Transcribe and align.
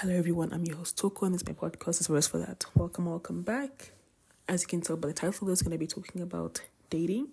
Hello, 0.00 0.14
everyone. 0.14 0.50
I'm 0.54 0.64
your 0.64 0.76
host, 0.76 0.96
Thoko, 0.96 1.26
and 1.26 1.34
this 1.34 1.42
is 1.42 1.46
my 1.46 1.52
podcast. 1.52 2.00
As 2.00 2.08
well 2.08 2.16
as 2.16 2.26
for 2.26 2.38
that, 2.38 2.64
welcome, 2.74 3.04
welcome 3.04 3.42
back. 3.42 3.92
As 4.48 4.62
you 4.62 4.66
can 4.66 4.80
tell 4.80 4.96
by 4.96 5.08
the 5.08 5.12
title, 5.12 5.46
there's 5.46 5.60
going 5.60 5.72
to 5.72 5.78
be 5.78 5.86
talking 5.86 6.22
about 6.22 6.62
dating, 6.88 7.28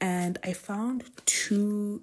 and 0.00 0.38
I 0.42 0.54
found 0.54 1.04
two 1.26 2.00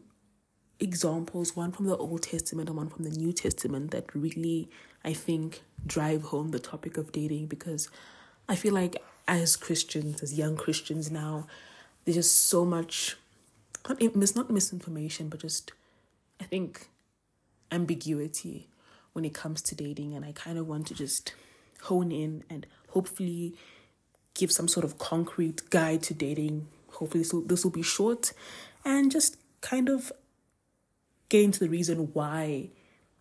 examples, 0.80 1.56
one 1.56 1.72
from 1.72 1.88
the 1.88 1.98
Old 1.98 2.22
Testament 2.22 2.70
and 2.70 2.78
one 2.78 2.90
from 2.90 3.04
the 3.04 3.10
New 3.10 3.34
Testament, 3.34 3.90
that 3.90 4.14
really, 4.14 4.70
I 5.04 5.14
think, 5.14 5.64
drive 5.88 6.22
home 6.22 6.52
the 6.52 6.60
topic 6.60 6.96
of 6.96 7.12
dating 7.12 7.48
because 7.48 7.90
I 8.48 8.56
feel 8.56 8.76
like 8.76 8.96
as 9.28 9.56
Christians, 9.56 10.22
as 10.22 10.38
young 10.38 10.56
Christians 10.56 11.10
now, 11.10 11.48
there's 12.06 12.18
just 12.18 12.48
so 12.48 12.64
much, 12.64 13.18
not, 13.88 14.00
it's 14.00 14.36
not 14.36 14.52
misinformation, 14.52 15.30
but 15.30 15.40
just, 15.40 15.72
I 16.40 16.44
think, 16.44 16.90
ambiguity 17.72 18.68
when 19.14 19.26
it 19.26 19.34
comes 19.34 19.62
to 19.64 19.76
dating. 19.76 20.14
And 20.14 20.26
I 20.26 20.32
kind 20.32 20.58
of 20.58 20.68
want 20.68 20.88
to 20.88 20.94
just 20.94 21.34
hone 21.84 22.12
in 22.12 22.44
and 22.50 22.66
hopefully 22.90 23.56
give 24.34 24.52
some 24.52 24.68
sort 24.68 24.86
of 24.86 24.98
concrete 24.98 25.70
guide 25.70 26.04
to 26.04 26.14
dating. 26.14 26.68
Hopefully, 26.94 27.24
this 27.24 27.34
will, 27.34 27.42
this 27.42 27.64
will 27.64 27.72
be 27.72 27.84
short 27.84 28.34
and 28.86 29.12
just 29.12 29.38
kind 29.62 29.90
of 29.90 30.12
get 31.30 31.44
into 31.44 31.60
the 31.60 31.70
reason 31.70 32.10
why 32.14 32.70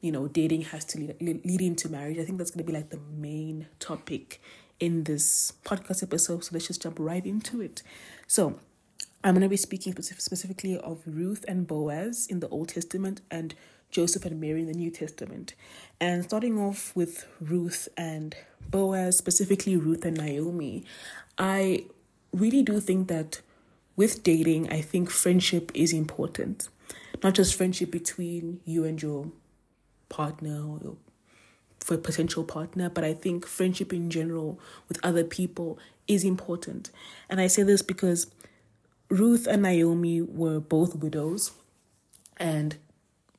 you 0.00 0.12
know 0.12 0.28
dating 0.28 0.62
has 0.62 0.84
to 0.84 0.98
lead, 0.98 1.44
lead 1.44 1.60
into 1.60 1.88
marriage 1.88 2.18
i 2.18 2.24
think 2.24 2.38
that's 2.38 2.50
going 2.50 2.64
to 2.64 2.70
be 2.70 2.76
like 2.76 2.90
the 2.90 3.00
main 3.16 3.66
topic 3.78 4.40
in 4.80 5.04
this 5.04 5.52
podcast 5.64 6.02
episode 6.02 6.44
so 6.44 6.50
let's 6.52 6.66
just 6.66 6.82
jump 6.82 6.96
right 6.98 7.26
into 7.26 7.60
it 7.60 7.82
so 8.26 8.58
i'm 9.24 9.34
going 9.34 9.42
to 9.42 9.48
be 9.48 9.56
speaking 9.56 9.94
specifically 10.00 10.78
of 10.78 11.02
ruth 11.06 11.44
and 11.48 11.66
boaz 11.66 12.26
in 12.30 12.40
the 12.40 12.48
old 12.48 12.68
testament 12.68 13.20
and 13.30 13.54
joseph 13.90 14.24
and 14.24 14.40
mary 14.40 14.60
in 14.60 14.66
the 14.66 14.74
new 14.74 14.90
testament 14.90 15.54
and 16.00 16.24
starting 16.24 16.58
off 16.58 16.94
with 16.94 17.26
ruth 17.40 17.88
and 17.96 18.36
boaz 18.70 19.16
specifically 19.16 19.76
ruth 19.76 20.04
and 20.04 20.16
naomi 20.16 20.84
i 21.38 21.84
really 22.32 22.62
do 22.62 22.80
think 22.80 23.08
that 23.08 23.40
with 23.96 24.22
dating 24.22 24.70
i 24.72 24.80
think 24.80 25.10
friendship 25.10 25.70
is 25.74 25.92
important 25.92 26.68
not 27.22 27.34
just 27.34 27.54
friendship 27.54 27.90
between 27.90 28.60
you 28.64 28.84
and 28.84 29.02
your 29.02 29.30
partner 30.08 30.62
or 30.62 30.78
your 30.82 30.96
for 31.88 31.94
a 31.94 31.98
potential 31.98 32.44
partner, 32.44 32.90
but 32.90 33.02
I 33.02 33.14
think 33.14 33.46
friendship 33.46 33.94
in 33.94 34.10
general 34.10 34.60
with 34.88 34.98
other 35.02 35.24
people 35.24 35.78
is 36.06 36.22
important. 36.22 36.90
And 37.30 37.40
I 37.40 37.46
say 37.46 37.62
this 37.62 37.80
because 37.80 38.30
Ruth 39.08 39.46
and 39.46 39.62
Naomi 39.62 40.20
were 40.20 40.60
both 40.60 40.96
widows, 40.96 41.52
and 42.36 42.76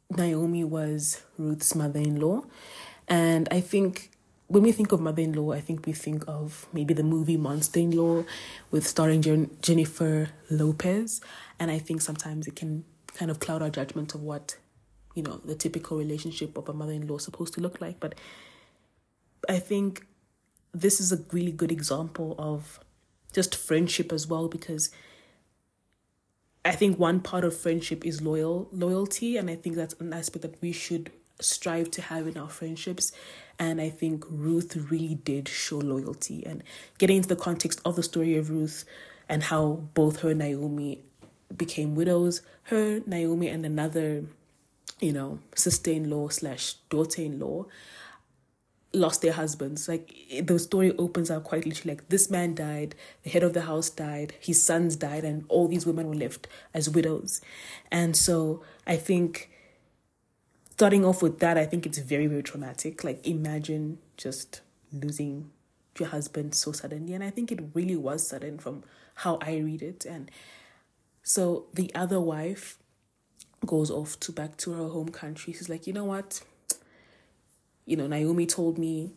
Naomi 0.10 0.64
was 0.64 1.22
Ruth's 1.38 1.76
mother 1.76 2.00
in 2.00 2.20
law. 2.20 2.44
And 3.08 3.48
I 3.52 3.62
think 3.62 4.12
when 4.48 4.64
we 4.64 4.72
think 4.72 4.92
of 4.92 5.00
mother 5.00 5.22
in 5.22 5.34
law, 5.34 5.52
I 5.52 5.62
think 5.62 5.86
we 5.86 5.94
think 5.94 6.24
of 6.28 6.68
maybe 6.74 6.94
the 6.94 7.04
movie 7.04 7.38
Monster 7.38 7.80
in 7.80 7.92
Law 7.92 8.26
with 8.72 8.88
starring 8.88 9.22
Jen- 9.22 9.52
Jennifer 9.62 10.30
Lopez. 10.50 11.22
And 11.60 11.70
I 11.70 11.78
think 11.78 12.02
sometimes 12.02 12.48
it 12.48 12.56
can 12.56 12.84
kind 13.14 13.30
of 13.30 13.40
cloud 13.40 13.62
our 13.62 13.70
judgment 13.70 14.16
of 14.16 14.22
what 14.22 14.58
you 15.16 15.24
know 15.24 15.42
the 15.44 15.56
typical 15.56 15.98
relationship 15.98 16.58
of 16.58 16.70
a 16.70 16.74
mother-in-law 16.74 17.18
is 17.18 17.24
supposed 17.24 17.54
to 17.54 17.62
look 17.62 17.82
like 17.82 18.00
but 18.00 18.16
i 19.50 19.58
think 19.60 20.06
this 20.72 21.00
is 21.00 21.12
a 21.12 21.20
really 21.32 21.52
good 21.52 21.72
example 21.72 22.36
of 22.38 22.80
just 23.34 23.56
friendship 23.56 24.14
as 24.14 24.28
well 24.28 24.48
because 24.48 24.92
i 26.66 26.72
think 26.72 26.98
one 27.00 27.20
part 27.20 27.44
of 27.44 27.56
friendship 27.56 28.06
is 28.06 28.22
loyal 28.22 28.68
loyalty 28.72 29.38
and 29.38 29.50
i 29.50 29.56
think 29.56 29.76
that's 29.76 29.94
an 29.96 30.14
aspect 30.14 30.42
that 30.42 30.62
we 30.62 30.72
should 30.72 31.12
strive 31.42 31.90
to 31.90 32.02
have 32.02 32.28
in 32.28 32.38
our 32.38 32.50
friendships 32.50 33.12
and 33.58 33.80
i 33.80 33.90
think 33.90 34.26
ruth 34.30 34.76
really 34.90 35.16
did 35.16 35.48
show 35.48 35.78
loyalty 35.78 36.46
and 36.46 36.64
getting 36.98 37.18
into 37.18 37.30
the 37.30 37.36
context 37.36 37.80
of 37.86 37.96
the 37.96 38.04
story 38.04 38.38
of 38.38 38.50
ruth 38.50 38.84
and 39.30 39.44
how 39.44 39.84
both 39.94 40.22
her 40.22 40.30
and 40.30 40.40
naomi 40.40 41.02
became 41.56 41.96
widows. 41.96 42.42
Her, 42.64 43.02
Naomi, 43.06 43.48
and 43.48 43.66
another, 43.66 44.26
you 45.00 45.14
know, 45.14 45.40
sister 45.56 45.92
in 45.92 46.10
law 46.10 46.30
slash 46.30 46.74
daughter 46.90 47.22
in 47.22 47.40
law 47.40 47.66
lost 48.94 49.22
their 49.22 49.34
husbands. 49.34 49.88
Like 49.88 50.14
the 50.42 50.58
story 50.60 50.96
opens 50.98 51.30
up 51.30 51.44
quite 51.44 51.66
literally 51.66 51.96
like 51.96 52.10
this 52.10 52.30
man 52.30 52.56
died, 52.56 52.96
the 53.24 53.30
head 53.30 53.44
of 53.44 53.54
the 53.54 53.62
house 53.62 53.90
died, 53.90 54.34
his 54.40 54.64
sons 54.64 54.96
died, 54.96 55.24
and 55.24 55.46
all 55.48 55.68
these 55.68 55.86
women 55.86 56.08
were 56.08 56.16
left 56.16 56.48
as 56.74 56.90
widows. 56.90 57.42
And 57.92 58.16
so 58.16 58.64
I 58.88 58.96
think 58.98 59.50
starting 60.72 61.06
off 61.06 61.22
with 61.22 61.40
that, 61.40 61.58
I 61.58 61.66
think 61.66 61.86
it's 61.86 61.98
very, 61.98 62.28
very 62.28 62.44
traumatic. 62.44 63.04
Like 63.04 63.26
imagine 63.28 64.00
just 64.18 64.62
losing 64.92 65.52
your 66.00 66.10
husband 66.10 66.56
so 66.56 66.72
suddenly. 66.72 67.14
And 67.14 67.24
I 67.24 67.30
think 67.30 67.52
it 67.52 67.60
really 67.74 67.96
was 67.96 68.28
sudden 68.28 68.58
from 68.58 68.84
how 69.16 69.38
I 69.42 69.58
read 69.58 69.82
it. 69.82 70.06
And 70.06 70.32
so 71.22 71.68
the 71.74 71.94
other 71.94 72.20
wife 72.20 72.78
goes 73.66 73.92
off 73.92 74.20
to 74.22 74.32
back 74.32 74.58
to 74.58 74.72
her 74.72 74.88
home 74.88 75.10
country. 75.10 75.54
She's 75.54 75.70
like, 75.70 75.86
you 75.86 75.94
know 75.94 76.06
what? 76.06 76.42
You 77.90 77.98
know, 77.98 78.08
Naomi 78.08 78.46
told 78.46 78.78
me, 78.78 79.12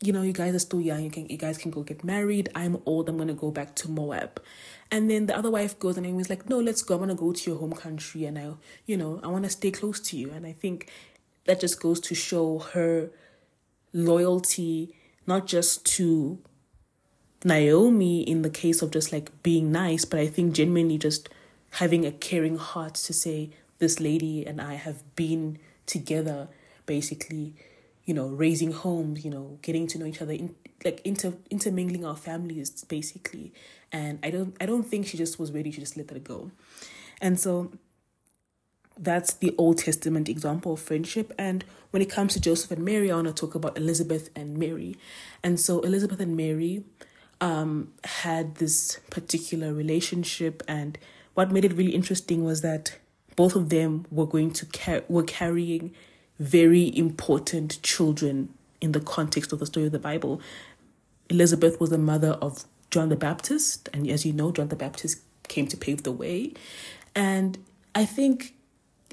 you 0.00 0.12
know, 0.12 0.22
you 0.22 0.32
guys 0.32 0.54
are 0.54 0.60
still 0.60 0.80
young. 0.80 1.02
You 1.02 1.10
can, 1.10 1.26
you 1.28 1.36
guys 1.36 1.58
can 1.58 1.70
go 1.70 1.82
get 1.82 2.04
married. 2.04 2.48
I'm 2.54 2.80
old. 2.86 3.08
I'm 3.08 3.18
gonna 3.18 3.34
go 3.34 3.50
back 3.50 3.74
to 3.76 3.90
Moab. 3.90 4.40
And 4.90 5.10
then 5.10 5.26
the 5.26 5.36
other 5.36 5.50
wife 5.50 5.78
goes 5.78 5.96
and 5.96 6.06
Naomi's 6.06 6.30
like, 6.30 6.48
no, 6.48 6.60
let's 6.60 6.82
go. 6.82 6.94
I 6.94 6.98
want 6.98 7.10
to 7.10 7.16
go 7.16 7.32
to 7.32 7.50
your 7.50 7.58
home 7.58 7.72
country, 7.72 8.24
and 8.24 8.38
I, 8.38 8.52
you 8.86 8.96
know, 8.96 9.20
I 9.22 9.26
want 9.26 9.44
to 9.44 9.50
stay 9.50 9.70
close 9.70 10.00
to 10.08 10.16
you. 10.16 10.30
And 10.30 10.46
I 10.46 10.52
think 10.52 10.88
that 11.46 11.60
just 11.60 11.80
goes 11.80 12.00
to 12.00 12.14
show 12.14 12.60
her 12.72 13.10
loyalty, 13.92 14.94
not 15.26 15.46
just 15.46 15.84
to 15.96 16.38
Naomi 17.44 18.22
in 18.22 18.42
the 18.42 18.50
case 18.50 18.80
of 18.80 18.92
just 18.92 19.12
like 19.12 19.42
being 19.42 19.72
nice, 19.72 20.04
but 20.04 20.20
I 20.20 20.28
think 20.28 20.54
genuinely 20.54 20.98
just 20.98 21.28
having 21.72 22.06
a 22.06 22.12
caring 22.12 22.56
heart 22.56 22.94
to 22.94 23.12
say, 23.12 23.50
this 23.78 24.00
lady 24.00 24.46
and 24.46 24.60
I 24.60 24.74
have 24.74 25.02
been 25.14 25.58
together, 25.86 26.48
basically, 26.86 27.54
you 28.08 28.14
know, 28.14 28.26
raising 28.26 28.72
homes, 28.72 29.22
you 29.22 29.30
know, 29.30 29.58
getting 29.60 29.86
to 29.86 29.98
know 29.98 30.06
each 30.06 30.22
other, 30.22 30.32
in, 30.32 30.54
like 30.82 31.02
inter 31.04 31.34
intermingling 31.50 32.06
our 32.06 32.16
families, 32.16 32.70
basically. 32.84 33.52
And 33.92 34.18
I 34.22 34.30
don't, 34.30 34.56
I 34.62 34.64
don't 34.64 34.84
think 34.84 35.06
she 35.06 35.18
just 35.18 35.38
was 35.38 35.52
ready 35.52 35.70
to 35.70 35.78
just 35.78 35.94
let 35.98 36.08
that 36.08 36.24
go. 36.24 36.50
And 37.20 37.38
so 37.38 37.70
that's 38.96 39.34
the 39.34 39.54
Old 39.58 39.76
Testament 39.78 40.28
example 40.28 40.72
of 40.72 40.80
friendship. 40.80 41.34
And 41.38 41.66
when 41.90 42.00
it 42.00 42.08
comes 42.08 42.32
to 42.32 42.40
Joseph 42.40 42.70
and 42.70 42.82
Mary, 42.82 43.12
I 43.12 43.14
want 43.16 43.28
to 43.28 43.34
talk 43.34 43.54
about 43.54 43.76
Elizabeth 43.76 44.30
and 44.34 44.56
Mary. 44.56 44.96
And 45.42 45.60
so 45.60 45.80
Elizabeth 45.80 46.18
and 46.18 46.34
Mary 46.34 46.84
um, 47.42 47.92
had 48.04 48.54
this 48.54 49.00
particular 49.10 49.74
relationship, 49.74 50.62
and 50.66 50.98
what 51.34 51.52
made 51.52 51.64
it 51.64 51.74
really 51.74 51.94
interesting 51.94 52.42
was 52.42 52.62
that 52.62 52.98
both 53.36 53.54
of 53.54 53.68
them 53.68 54.06
were 54.10 54.26
going 54.26 54.50
to 54.52 54.66
car- 54.66 55.04
were 55.08 55.22
carrying 55.22 55.94
very 56.38 56.96
important 56.96 57.82
children 57.82 58.54
in 58.80 58.92
the 58.92 59.00
context 59.00 59.52
of 59.52 59.58
the 59.58 59.66
story 59.66 59.86
of 59.86 59.92
the 59.92 59.98
Bible. 59.98 60.40
Elizabeth 61.28 61.80
was 61.80 61.90
the 61.90 61.98
mother 61.98 62.32
of 62.40 62.64
John 62.90 63.08
the 63.08 63.16
Baptist, 63.16 63.88
and 63.92 64.08
as 64.08 64.24
you 64.24 64.32
know, 64.32 64.52
John 64.52 64.68
the 64.68 64.76
Baptist 64.76 65.20
came 65.48 65.66
to 65.66 65.76
pave 65.76 66.02
the 66.02 66.12
way, 66.12 66.54
and 67.14 67.58
I 67.94 68.04
think 68.04 68.54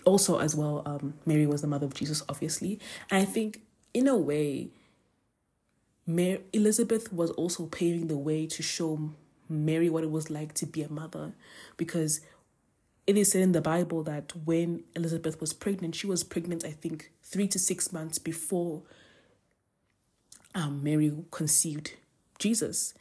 also 0.05 0.39
as 0.39 0.55
well, 0.55 0.83
um, 0.85 1.15
Mary 1.25 1.45
was 1.45 1.61
the 1.61 1.67
mother 1.67 1.85
of 1.85 1.93
Jesus, 1.93 2.21
obviously, 2.29 2.79
and 3.09 3.21
I 3.21 3.25
think 3.25 3.61
in 3.93 4.07
a 4.07 4.15
way 4.15 4.69
Mary, 6.05 6.41
Elizabeth 6.53 7.11
was 7.11 7.31
also 7.31 7.65
paving 7.65 8.07
the 8.07 8.17
way 8.17 8.45
to 8.45 8.61
show 8.61 9.11
Mary 9.49 9.89
what 9.89 10.03
it 10.03 10.11
was 10.11 10.29
like 10.29 10.53
to 10.55 10.65
be 10.65 10.83
a 10.83 10.89
mother 10.89 11.33
because 11.77 12.21
it 13.07 13.17
is 13.17 13.31
said 13.31 13.41
in 13.41 13.51
the 13.51 13.61
Bible 13.61 14.03
that 14.03 14.33
when 14.45 14.83
Elizabeth 14.95 15.39
was 15.39 15.53
pregnant, 15.53 15.95
she 15.95 16.07
was 16.07 16.23
pregnant, 16.23 16.65
I 16.65 16.71
think, 16.71 17.11
three 17.23 17.47
to 17.49 17.59
six 17.59 17.93
months 17.93 18.17
before 18.17 18.81
um, 20.55 20.83
Mary 20.83 21.11
conceived 21.31 21.93
Jesus. 22.39 22.93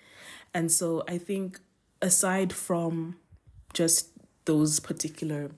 And 0.53 0.71
so 0.71 1.05
I 1.09 1.19
think, 1.19 1.61
aside 2.03 2.53
from 2.53 3.17
just 3.73 4.09
those 4.45 4.79
particular 4.79 5.51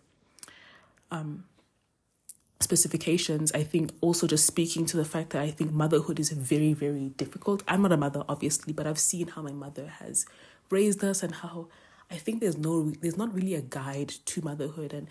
um, 1.10 1.44
specifications, 2.60 3.50
I 3.52 3.64
think 3.64 3.92
also 4.00 4.26
just 4.26 4.46
speaking 4.46 4.86
to 4.86 4.96
the 4.96 5.04
fact 5.04 5.30
that 5.30 5.42
I 5.42 5.50
think 5.50 5.72
motherhood 5.72 6.20
is 6.20 6.30
very, 6.30 6.72
very 6.72 7.08
difficult. 7.16 7.62
I'm 7.66 7.82
not 7.82 7.92
a 7.92 7.96
mother, 7.96 8.22
obviously, 8.28 8.72
but 8.72 8.86
I've 8.86 8.98
seen 8.98 9.28
how 9.28 9.42
my 9.42 9.52
mother 9.52 9.88
has 9.98 10.24
raised 10.70 11.02
us 11.02 11.22
and 11.22 11.34
how 11.34 11.68
I 12.10 12.16
think 12.16 12.40
there's 12.40 12.56
no 12.58 12.90
there's 12.90 13.16
not 13.16 13.34
really 13.34 13.54
a 13.54 13.60
guide 13.60 14.08
to 14.08 14.42
motherhood 14.42 14.92
and 14.92 15.08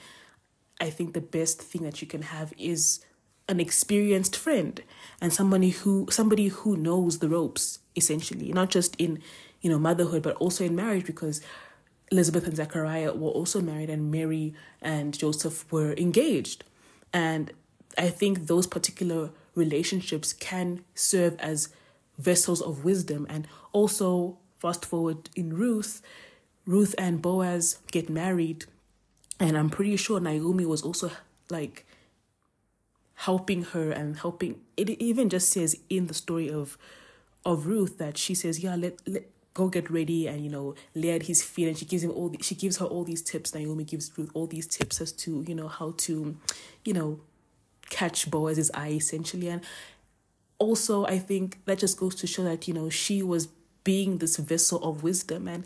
I 0.79 0.89
think 0.89 1.13
the 1.13 1.21
best 1.21 1.61
thing 1.61 1.83
that 1.83 2.01
you 2.01 2.07
can 2.07 2.23
have 2.23 2.53
is 2.57 3.03
an 3.47 3.59
experienced 3.59 4.35
friend 4.35 4.81
and 5.21 5.31
somebody 5.31 5.69
who 5.69 6.07
somebody 6.09 6.47
who 6.47 6.75
knows 6.75 7.19
the 7.19 7.29
ropes 7.29 7.79
essentially 7.95 8.51
not 8.51 8.69
just 8.69 8.95
in 8.97 9.21
you 9.61 9.69
know 9.69 9.79
motherhood 9.79 10.23
but 10.23 10.35
also 10.37 10.65
in 10.65 10.75
marriage 10.75 11.05
because 11.05 11.41
Elizabeth 12.11 12.45
and 12.45 12.55
Zachariah 12.55 13.13
were 13.13 13.29
also 13.29 13.61
married 13.61 13.89
and 13.89 14.11
Mary 14.11 14.53
and 14.81 15.17
Joseph 15.17 15.71
were 15.71 15.93
engaged 15.93 16.63
and 17.13 17.51
I 17.97 18.09
think 18.09 18.47
those 18.47 18.67
particular 18.67 19.31
relationships 19.55 20.33
can 20.33 20.83
serve 20.93 21.35
as 21.39 21.69
vessels 22.17 22.61
of 22.61 22.83
wisdom. 22.83 23.25
And 23.29 23.47
also, 23.71 24.37
fast 24.57 24.85
forward 24.85 25.29
in 25.35 25.55
Ruth, 25.55 26.01
Ruth 26.65 26.95
and 26.97 27.21
Boaz 27.21 27.79
get 27.91 28.09
married, 28.09 28.65
and 29.39 29.57
I'm 29.57 29.69
pretty 29.69 29.97
sure 29.97 30.19
Naomi 30.19 30.65
was 30.65 30.81
also 30.81 31.11
like 31.49 31.85
helping 33.15 33.63
her 33.63 33.91
and 33.91 34.17
helping. 34.17 34.61
It 34.75 34.89
even 34.89 35.29
just 35.29 35.49
says 35.49 35.77
in 35.89 36.07
the 36.07 36.13
story 36.13 36.49
of 36.49 36.77
of 37.45 37.67
Ruth 37.67 37.97
that 37.99 38.17
she 38.17 38.33
says, 38.33 38.59
"Yeah, 38.59 38.75
let, 38.75 38.99
let 39.07 39.29
go 39.53 39.69
get 39.69 39.89
ready 39.89 40.27
and 40.27 40.43
you 40.43 40.49
know 40.49 40.75
lay 40.95 41.11
at 41.11 41.23
his 41.23 41.43
feet," 41.43 41.67
and 41.67 41.77
she 41.77 41.85
gives 41.85 42.03
him 42.03 42.11
all. 42.11 42.29
The, 42.29 42.41
she 42.41 42.55
gives 42.55 42.77
her 42.77 42.85
all 42.85 43.03
these 43.03 43.21
tips. 43.21 43.53
Naomi 43.53 43.83
gives 43.83 44.11
Ruth 44.17 44.31
all 44.33 44.47
these 44.47 44.67
tips 44.67 44.99
as 45.01 45.11
to 45.11 45.43
you 45.47 45.55
know 45.55 45.67
how 45.67 45.93
to, 45.97 46.35
you 46.83 46.93
know, 46.93 47.19
catch 47.89 48.29
Boaz's 48.31 48.71
eye 48.73 48.93
essentially, 48.93 49.49
and 49.49 49.61
also 50.57 51.05
I 51.05 51.19
think 51.19 51.63
that 51.65 51.77
just 51.77 51.99
goes 51.99 52.15
to 52.15 52.27
show 52.27 52.43
that 52.43 52.67
you 52.67 52.73
know 52.73 52.89
she 52.89 53.21
was 53.21 53.49
being 53.83 54.17
this 54.17 54.37
vessel 54.37 54.83
of 54.83 55.03
wisdom 55.03 55.47
and 55.47 55.63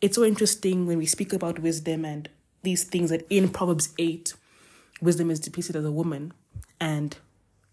it's 0.00 0.16
so 0.16 0.24
interesting 0.24 0.86
when 0.86 0.98
we 0.98 1.06
speak 1.06 1.32
about 1.32 1.58
wisdom 1.58 2.04
and 2.04 2.28
these 2.62 2.84
things 2.84 3.10
that 3.10 3.26
in 3.30 3.48
Proverbs 3.48 3.92
8, 3.98 4.34
wisdom 5.00 5.30
is 5.30 5.40
depicted 5.40 5.76
as 5.76 5.84
a 5.84 5.92
woman. 5.92 6.32
And 6.80 7.16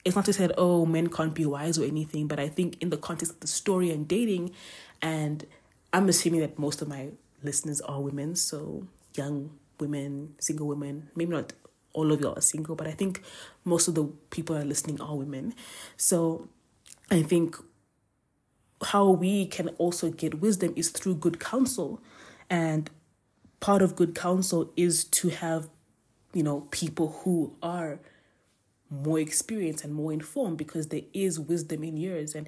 it's 0.03 0.15
not 0.15 0.25
to 0.25 0.33
say 0.33 0.49
oh, 0.57 0.85
men 0.85 1.09
can't 1.09 1.33
be 1.33 1.45
wise 1.45 1.77
or 1.77 1.83
anything, 1.85 2.27
but 2.27 2.39
I 2.39 2.47
think 2.47 2.81
in 2.81 2.89
the 2.89 2.97
context 2.97 3.33
of 3.33 3.39
the 3.39 3.47
story 3.47 3.91
and 3.91 4.07
dating, 4.07 4.51
and 5.01 5.45
I'm 5.93 6.09
assuming 6.09 6.41
that 6.41 6.57
most 6.57 6.81
of 6.81 6.87
my 6.87 7.09
listeners 7.43 7.81
are 7.81 8.01
women, 8.01 8.35
so 8.35 8.87
young 9.15 9.51
women, 9.79 10.35
single 10.39 10.67
women, 10.67 11.09
maybe 11.15 11.31
not 11.31 11.53
all 11.93 12.11
of 12.11 12.21
y'all 12.21 12.37
are 12.37 12.41
single, 12.41 12.75
but 12.75 12.87
I 12.87 12.91
think 12.91 13.23
most 13.65 13.87
of 13.87 13.95
the 13.95 14.05
people 14.29 14.55
are 14.55 14.63
listening 14.63 15.01
are 15.01 15.15
women. 15.15 15.53
So 15.97 16.47
I 17.09 17.23
think 17.23 17.57
how 18.83 19.09
we 19.09 19.47
can 19.47 19.69
also 19.79 20.11
get 20.11 20.39
wisdom 20.39 20.73
is 20.75 20.89
through 20.89 21.15
good 21.15 21.39
counsel. 21.39 21.99
And 22.49 22.89
part 23.59 23.81
of 23.81 23.95
good 23.95 24.15
counsel 24.15 24.71
is 24.75 25.03
to 25.05 25.29
have, 25.29 25.69
you 26.33 26.43
know, 26.43 26.61
people 26.71 27.19
who 27.23 27.55
are 27.61 27.99
more 28.89 29.19
experienced 29.19 29.83
and 29.83 29.93
more 29.93 30.13
informed 30.13 30.57
because 30.57 30.87
there 30.87 31.01
is 31.13 31.39
wisdom 31.39 31.83
in 31.83 31.97
years 31.97 32.35
and 32.35 32.47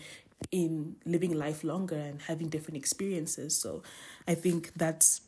in 0.51 0.95
living 1.05 1.37
life 1.37 1.63
longer 1.63 1.97
and 1.97 2.21
having 2.23 2.47
different 2.47 2.77
experiences. 2.77 3.57
So 3.57 3.83
I 4.27 4.35
think 4.35 4.71
that's 4.75 5.21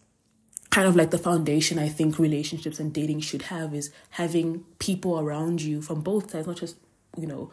kind 0.69 0.87
of 0.87 0.95
like 0.95 1.11
the 1.11 1.17
foundation 1.17 1.77
I 1.77 1.89
think 1.89 2.17
relationships 2.17 2.79
and 2.79 2.93
dating 2.93 3.19
should 3.19 3.43
have 3.43 3.73
is 3.73 3.91
having 4.11 4.63
people 4.79 5.19
around 5.19 5.61
you 5.61 5.81
from 5.81 6.01
both 6.01 6.31
sides, 6.31 6.47
not 6.47 6.55
just, 6.55 6.77
you 7.17 7.27
know, 7.27 7.51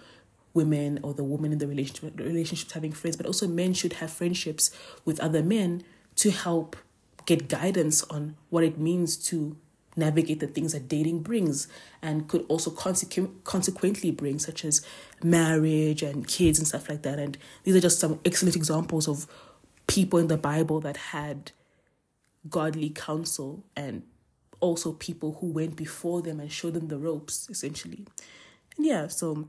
women 0.54 1.00
or 1.02 1.14
the 1.14 1.24
woman 1.24 1.52
in 1.52 1.58
the 1.58 1.66
relationship 1.66 2.18
relationships 2.18 2.72
having 2.72 2.92
friends, 2.92 3.16
but 3.16 3.26
also 3.26 3.46
men 3.46 3.74
should 3.74 3.94
have 3.94 4.10
friendships 4.10 4.70
with 5.04 5.18
other 5.20 5.42
men 5.42 5.82
to 6.16 6.30
help 6.30 6.76
get 7.28 7.46
guidance 7.46 8.02
on 8.04 8.34
what 8.48 8.64
it 8.64 8.78
means 8.78 9.14
to 9.14 9.54
navigate 9.96 10.40
the 10.40 10.46
things 10.46 10.72
that 10.72 10.88
dating 10.88 11.20
brings 11.20 11.69
and 12.00 12.26
could 12.26 12.42
also 12.48 12.70
consequ- 12.70 13.44
consequently 13.44 14.10
bring, 14.10 14.38
such 14.38 14.64
as 14.64 14.80
marriage 15.22 16.02
and 16.02 16.26
kids 16.26 16.58
and 16.58 16.66
stuff 16.66 16.88
like 16.88 17.02
that. 17.02 17.19
And 17.19 17.36
these 17.64 17.76
are 17.76 17.80
just 17.80 18.00
some 18.00 18.19
excellent 18.25 18.56
examples 18.56 19.06
of 19.06 19.26
people 19.86 20.19
in 20.19 20.28
the 20.28 20.38
Bible 20.38 20.80
that 20.80 20.96
had 20.96 21.52
godly 22.48 22.88
counsel 22.88 23.62
and 23.76 24.04
also 24.60 24.92
people 24.92 25.36
who 25.40 25.48
went 25.48 25.76
before 25.76 26.22
them 26.22 26.40
and 26.40 26.50
showed 26.50 26.72
them 26.72 26.88
the 26.88 26.96
ropes, 26.96 27.46
essentially. 27.50 28.06
And 28.76 28.86
yeah, 28.86 29.08
so 29.08 29.48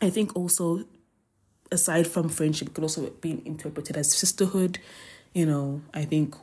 I 0.00 0.10
think 0.10 0.36
also, 0.36 0.84
aside 1.72 2.06
from 2.06 2.28
friendship, 2.28 2.74
could 2.74 2.84
also 2.84 3.10
be 3.10 3.42
interpreted 3.44 3.96
as 3.96 4.12
sisterhood. 4.12 4.78
You 5.34 5.46
know, 5.46 5.82
I 5.92 6.04
think 6.04 6.36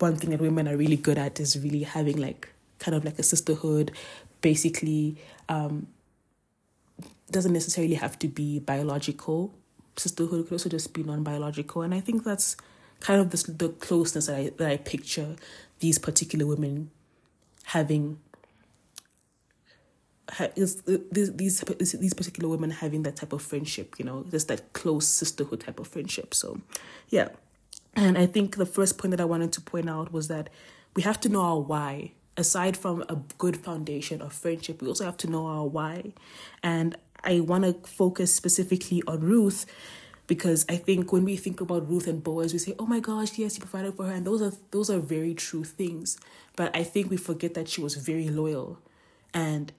one 0.00 0.16
thing 0.16 0.30
that 0.30 0.40
women 0.40 0.66
are 0.68 0.76
really 0.76 0.96
good 0.96 1.18
at 1.18 1.40
is 1.40 1.58
really 1.58 1.82
having 1.82 2.16
like 2.16 2.48
kind 2.78 2.94
of 2.94 3.04
like 3.04 3.18
a 3.18 3.22
sisterhood. 3.22 3.92
Basically 4.40 5.16
um 5.48 5.86
doesn't 7.30 7.52
necessarily 7.52 7.94
have 7.94 8.18
to 8.18 8.28
be 8.28 8.58
biological. 8.58 9.54
Sisterhood 9.96 10.46
could 10.46 10.54
also 10.54 10.68
just 10.68 10.92
be 10.92 11.02
non-biological. 11.02 11.82
And 11.82 11.94
i 11.94 12.00
think 12.00 12.24
that's 12.24 12.56
kind 13.00 13.20
of 13.20 13.30
the, 13.30 13.68
closeness 13.80 14.26
that 14.26 14.36
I, 14.36 14.50
that 14.58 14.70
I 14.70 14.76
picture 14.76 15.36
these 15.80 15.98
particular 15.98 16.46
women 16.46 16.90
having 17.64 18.18
is 20.54 20.82
these 20.82 21.32
these 21.32 21.60
these 21.92 22.14
particular 22.14 22.48
women 22.48 22.70
having 22.70 23.02
that 23.02 23.16
type 23.16 23.32
of 23.32 23.42
friendship 23.42 23.96
you 23.98 24.04
know 24.04 24.24
just 24.30 24.46
that 24.46 24.72
close 24.74 25.08
sisterhood 25.08 25.60
type 25.60 25.80
of 25.80 25.88
friendship. 25.88 26.34
So 26.34 26.60
yeah 27.08 27.28
and 27.94 28.16
I 28.16 28.26
think 28.26 28.56
the 28.56 28.66
first 28.66 28.98
point 28.98 29.10
that 29.10 29.20
I 29.20 29.24
wanted 29.24 29.52
to 29.52 29.60
point 29.60 29.88
out 29.88 30.12
was 30.12 30.28
that 30.28 30.50
we 30.94 31.02
have 31.02 31.20
to 31.20 31.28
know 31.28 31.42
our 31.42 31.60
why. 31.60 32.12
Aside 32.36 32.76
from 32.76 33.02
a 33.08 33.16
good 33.38 33.56
foundation 33.56 34.22
of 34.22 34.32
friendship, 34.32 34.80
we 34.80 34.88
also 34.88 35.04
have 35.04 35.16
to 35.18 35.26
know 35.26 35.46
our 35.46 35.66
why. 35.66 36.12
And 36.62 36.96
I 37.22 37.40
want 37.40 37.64
to 37.64 37.88
focus 37.88 38.34
specifically 38.34 39.02
on 39.06 39.20
Ruth 39.20 39.66
because 40.26 40.64
I 40.68 40.76
think 40.76 41.12
when 41.12 41.24
we 41.24 41.36
think 41.36 41.60
about 41.60 41.88
Ruth 41.90 42.06
and 42.06 42.22
Boaz, 42.22 42.52
we 42.52 42.60
say, 42.60 42.74
"Oh 42.78 42.86
my 42.86 43.00
gosh, 43.00 43.36
yes, 43.36 43.54
he 43.54 43.60
provided 43.60 43.94
for 43.94 44.06
her," 44.06 44.12
and 44.12 44.24
those 44.24 44.40
are 44.40 44.52
those 44.70 44.88
are 44.88 45.00
very 45.00 45.34
true 45.34 45.64
things. 45.64 46.18
But 46.54 46.74
I 46.74 46.84
think 46.84 47.10
we 47.10 47.16
forget 47.16 47.54
that 47.54 47.68
she 47.68 47.80
was 47.80 47.96
very 47.96 48.28
loyal, 48.28 48.78
and 49.34 49.72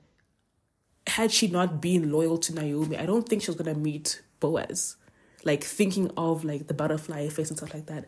had 1.07 1.31
she 1.31 1.47
not 1.47 1.81
been 1.81 2.11
loyal 2.11 2.37
to 2.39 2.53
Naomi, 2.53 2.97
I 2.97 3.05
don't 3.05 3.27
think 3.27 3.41
she 3.41 3.49
was 3.49 3.55
gonna 3.55 3.77
meet 3.77 4.21
Boaz 4.41 4.97
like 5.43 5.63
thinking 5.63 6.11
of 6.17 6.43
like 6.43 6.67
the 6.67 6.73
butterfly 6.73 7.21
effect 7.21 7.49
and 7.49 7.57
stuff 7.57 7.73
like 7.73 7.87
that 7.87 8.05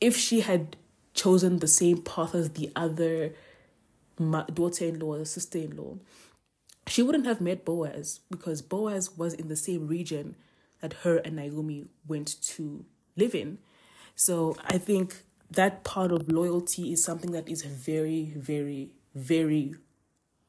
if 0.00 0.16
she 0.16 0.40
had 0.40 0.76
chosen 1.14 1.58
the 1.58 1.68
same 1.68 2.02
path 2.02 2.34
as 2.34 2.50
the 2.50 2.70
other 2.74 3.34
daughter-in-law 4.54 5.16
or 5.16 5.24
sister-in-law 5.24 5.96
she 6.86 7.02
wouldn't 7.02 7.26
have 7.26 7.40
met 7.40 7.64
boaz 7.64 8.20
because 8.30 8.62
boaz 8.62 9.16
was 9.16 9.34
in 9.34 9.48
the 9.48 9.56
same 9.56 9.86
region 9.86 10.34
that 10.80 10.92
her 11.04 11.16
and 11.18 11.36
naomi 11.36 11.86
went 12.06 12.42
to 12.42 12.84
live 13.16 13.34
in. 13.34 13.58
So 14.14 14.56
i 14.68 14.78
think 14.78 15.24
that 15.50 15.84
part 15.84 16.12
of 16.12 16.30
loyalty 16.30 16.92
is 16.92 17.04
something 17.04 17.32
that 17.32 17.48
is 17.48 17.62
very 17.62 18.32
very 18.36 18.90
very 19.14 19.74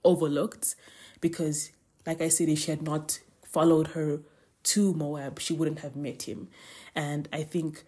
overlooked 0.03 0.75
because 1.21 1.71
like 2.05 2.21
i 2.21 2.27
said 2.29 2.49
if 2.49 2.59
she 2.59 2.71
had 2.71 2.81
not 2.81 3.19
followed 3.45 3.87
her 3.89 4.19
to 4.63 4.93
Moab, 4.93 5.39
she 5.39 5.53
wouldn't 5.53 5.79
have 5.79 5.95
met 5.95 6.23
him. 6.23 6.47
And 6.95 7.27
I 7.33 7.43
think 7.43 7.83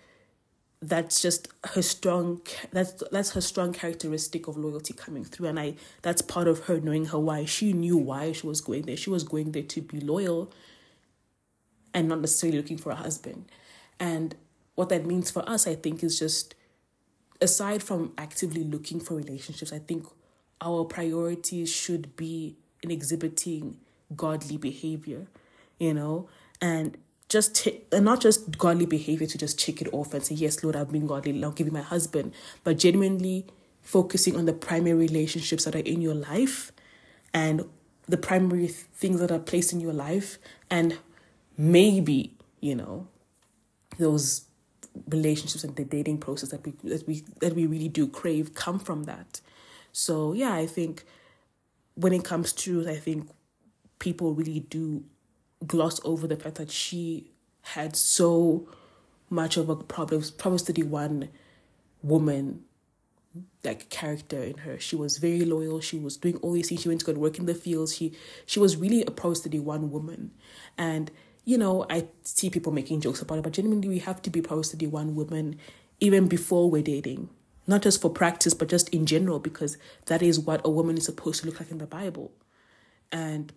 that's 0.82 1.22
just 1.22 1.48
her 1.74 1.82
strong 1.82 2.41
that's 2.72 3.01
that's 3.12 3.32
her 3.32 3.41
strong 3.41 3.74
characteristic 3.74 4.48
of 4.48 4.58
loyalty 4.58 4.94
coming 4.94 5.24
through. 5.24 5.48
And 5.48 5.60
i 5.60 5.75
that's 6.01 6.22
part 6.22 6.48
of 6.48 6.65
her 6.65 6.79
knowing 6.79 7.05
her 7.05 7.20
why. 7.20 7.46
She 7.46 7.74
knew 7.74 7.98
why 7.98 8.32
she 8.34 8.46
was 8.46 8.62
going 8.62 8.84
there. 8.84 8.98
She 8.98 9.10
was 9.10 9.24
going 9.24 9.51
there 9.51 9.63
to 9.63 9.82
be 9.82 10.00
loyal 10.00 10.51
and 11.94 12.10
not 12.10 12.20
necessarily 12.20 12.58
looking 12.58 12.77
for 12.77 12.91
a 12.91 12.96
husband. 12.96 13.46
And 14.00 14.36
what 14.75 14.89
that 14.89 15.05
means 15.05 15.32
for 15.32 15.48
us 15.50 15.65
i 15.65 15.74
think 15.74 16.03
is 16.03 16.20
just 16.20 16.53
aside 17.41 17.82
from 17.82 18.13
actively 18.17 18.63
looking 18.63 19.00
for 19.00 19.15
relationships 19.15 19.74
i 19.74 19.79
think 19.79 20.05
our 20.62 20.86
priorities 20.86 21.70
should 21.70 22.15
be 22.15 22.55
in 22.84 22.91
exhibiting 22.91 23.77
godly 24.15 24.58
behavior 24.58 25.27
you 25.79 25.94
know 25.94 26.29
and 26.65 26.98
just 27.29 27.55
t- 27.55 27.81
and 27.91 28.05
not 28.05 28.22
just 28.22 28.57
godly 28.57 28.88
behavior 28.88 29.27
to 29.27 29.38
just 29.38 29.60
check 29.60 29.81
it 29.81 29.89
off 29.91 30.13
and 30.13 30.24
say 30.24 30.36
yes 30.36 30.63
lord 30.63 30.75
i've 30.75 30.91
been 30.91 31.07
godly. 31.07 31.43
I'll 31.43 31.51
give 31.51 31.67
you 31.67 31.74
my 31.74 31.81
husband. 31.81 32.34
But 32.63 32.77
genuinely 32.77 33.45
focusing 33.81 34.36
on 34.36 34.45
the 34.45 34.53
primary 34.53 34.98
relationships 35.07 35.65
that 35.65 35.75
are 35.75 35.88
in 35.93 36.01
your 36.01 36.15
life 36.15 36.72
and 37.34 37.65
the 38.07 38.17
primary 38.17 38.67
things 38.67 39.19
that 39.19 39.31
are 39.31 39.43
placed 39.51 39.74
in 39.74 39.79
your 39.79 39.93
life 39.93 40.39
and 40.69 40.98
maybe 41.57 42.34
you 42.62 42.75
know 42.75 43.07
those 44.00 44.45
relationships 45.10 45.63
and 45.63 45.75
the 45.75 45.86
dating 45.86 46.17
process 46.17 46.50
that 46.50 46.65
we 46.65 46.74
that 46.84 47.07
we 47.07 47.24
that 47.41 47.53
we 47.53 47.65
really 47.67 47.89
do 47.89 48.07
crave 48.07 48.53
come 48.55 48.79
from 48.79 49.03
that. 49.03 49.41
So 49.91 50.34
yeah 50.34 50.53
i 50.53 50.65
think 50.65 51.05
when 51.95 52.12
it 52.12 52.24
comes 52.31 52.51
to 52.63 52.88
i 52.89 52.98
think 53.05 53.29
people 54.00 54.34
really 54.34 54.60
do 54.60 55.03
gloss 55.65 56.00
over 56.03 56.27
the 56.27 56.35
fact 56.35 56.55
that 56.55 56.71
she 56.71 57.31
had 57.62 57.95
so 57.95 58.67
much 59.29 59.57
of 59.57 59.69
a 59.69 59.75
Proverbs 59.75 60.31
Proverbs 60.31 60.63
31 60.63 61.29
woman 62.03 62.63
like 63.63 63.89
character 63.89 64.41
in 64.41 64.59
her. 64.59 64.79
She 64.79 64.95
was 64.95 65.17
very 65.17 65.43
loyal. 65.43 65.81
She 65.81 65.97
was 65.97 66.17
doing 66.17 66.38
all 66.38 66.53
these 66.53 66.69
things. 66.69 66.81
She 66.81 66.89
went 66.89 67.01
to 67.01 67.12
go 67.12 67.19
work 67.19 67.39
in 67.39 67.45
the 67.45 67.55
fields. 67.55 67.95
She 67.95 68.13
she 68.45 68.59
was 68.59 68.77
really 68.77 69.03
a 69.03 69.12
Proverbs 69.12 69.41
31 69.41 69.91
woman. 69.91 70.31
And 70.77 71.12
you 71.43 71.57
know, 71.57 71.85
I 71.89 72.07
see 72.24 72.50
people 72.50 72.71
making 72.71 73.01
jokes 73.01 73.21
about 73.21 73.39
it, 73.39 73.43
but 73.43 73.53
genuinely 73.53 73.88
we 73.89 74.00
have 74.00 74.21
to 74.24 74.29
be 74.29 74.41
Proverbs 74.41 74.71
31 74.71 75.15
women 75.15 75.57
even 76.00 76.27
before 76.27 76.69
we're 76.69 76.83
dating. 76.83 77.29
Not 77.67 77.81
just 77.81 78.01
for 78.01 78.09
practice, 78.09 78.53
but 78.53 78.67
just 78.67 78.89
in 78.89 79.05
general, 79.05 79.39
because 79.39 79.77
that 80.05 80.21
is 80.21 80.39
what 80.39 80.62
a 80.63 80.69
woman 80.69 80.97
is 80.97 81.05
supposed 81.05 81.41
to 81.41 81.47
look 81.47 81.59
like 81.59 81.71
in 81.71 81.79
the 81.79 81.88
Bible. 81.88 82.31
And 83.12 83.51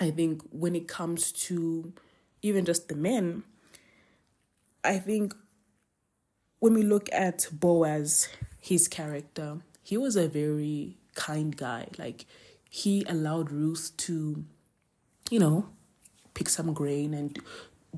I 0.00 0.10
think 0.10 0.42
when 0.50 0.74
it 0.74 0.88
comes 0.88 1.32
to 1.32 1.92
even 2.42 2.64
just 2.64 2.88
the 2.88 2.96
men, 2.96 3.44
I 4.84 4.98
think 4.98 5.34
when 6.58 6.74
we 6.74 6.82
look 6.82 7.08
at 7.12 7.48
Boaz, 7.52 8.28
his 8.60 8.88
character, 8.88 9.58
he 9.82 9.96
was 9.96 10.16
a 10.16 10.28
very 10.28 10.96
kind 11.14 11.56
guy. 11.56 11.88
Like 11.98 12.26
he 12.68 13.04
allowed 13.08 13.50
Ruth 13.50 13.92
to, 13.98 14.44
you 15.30 15.38
know, 15.38 15.68
pick 16.34 16.48
some 16.48 16.72
grain 16.72 17.14
and 17.14 17.38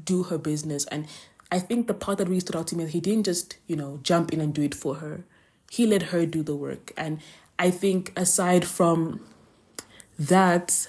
do 0.02 0.24
her 0.24 0.38
business. 0.38 0.84
And 0.86 1.06
I 1.50 1.58
think 1.58 1.86
the 1.86 1.94
part 1.94 2.18
that 2.18 2.28
really 2.28 2.40
stood 2.40 2.56
out 2.56 2.66
to 2.68 2.76
me 2.76 2.84
is 2.84 2.92
he 2.92 3.00
didn't 3.00 3.24
just, 3.24 3.56
you 3.66 3.76
know, 3.76 4.00
jump 4.02 4.32
in 4.32 4.40
and 4.40 4.52
do 4.52 4.62
it 4.62 4.74
for 4.74 4.96
her. 4.96 5.24
He 5.70 5.86
let 5.86 6.04
her 6.04 6.26
do 6.26 6.42
the 6.42 6.56
work. 6.56 6.92
And 6.96 7.20
I 7.58 7.70
think 7.70 8.12
aside 8.16 8.64
from 8.64 9.20
that 10.18 10.88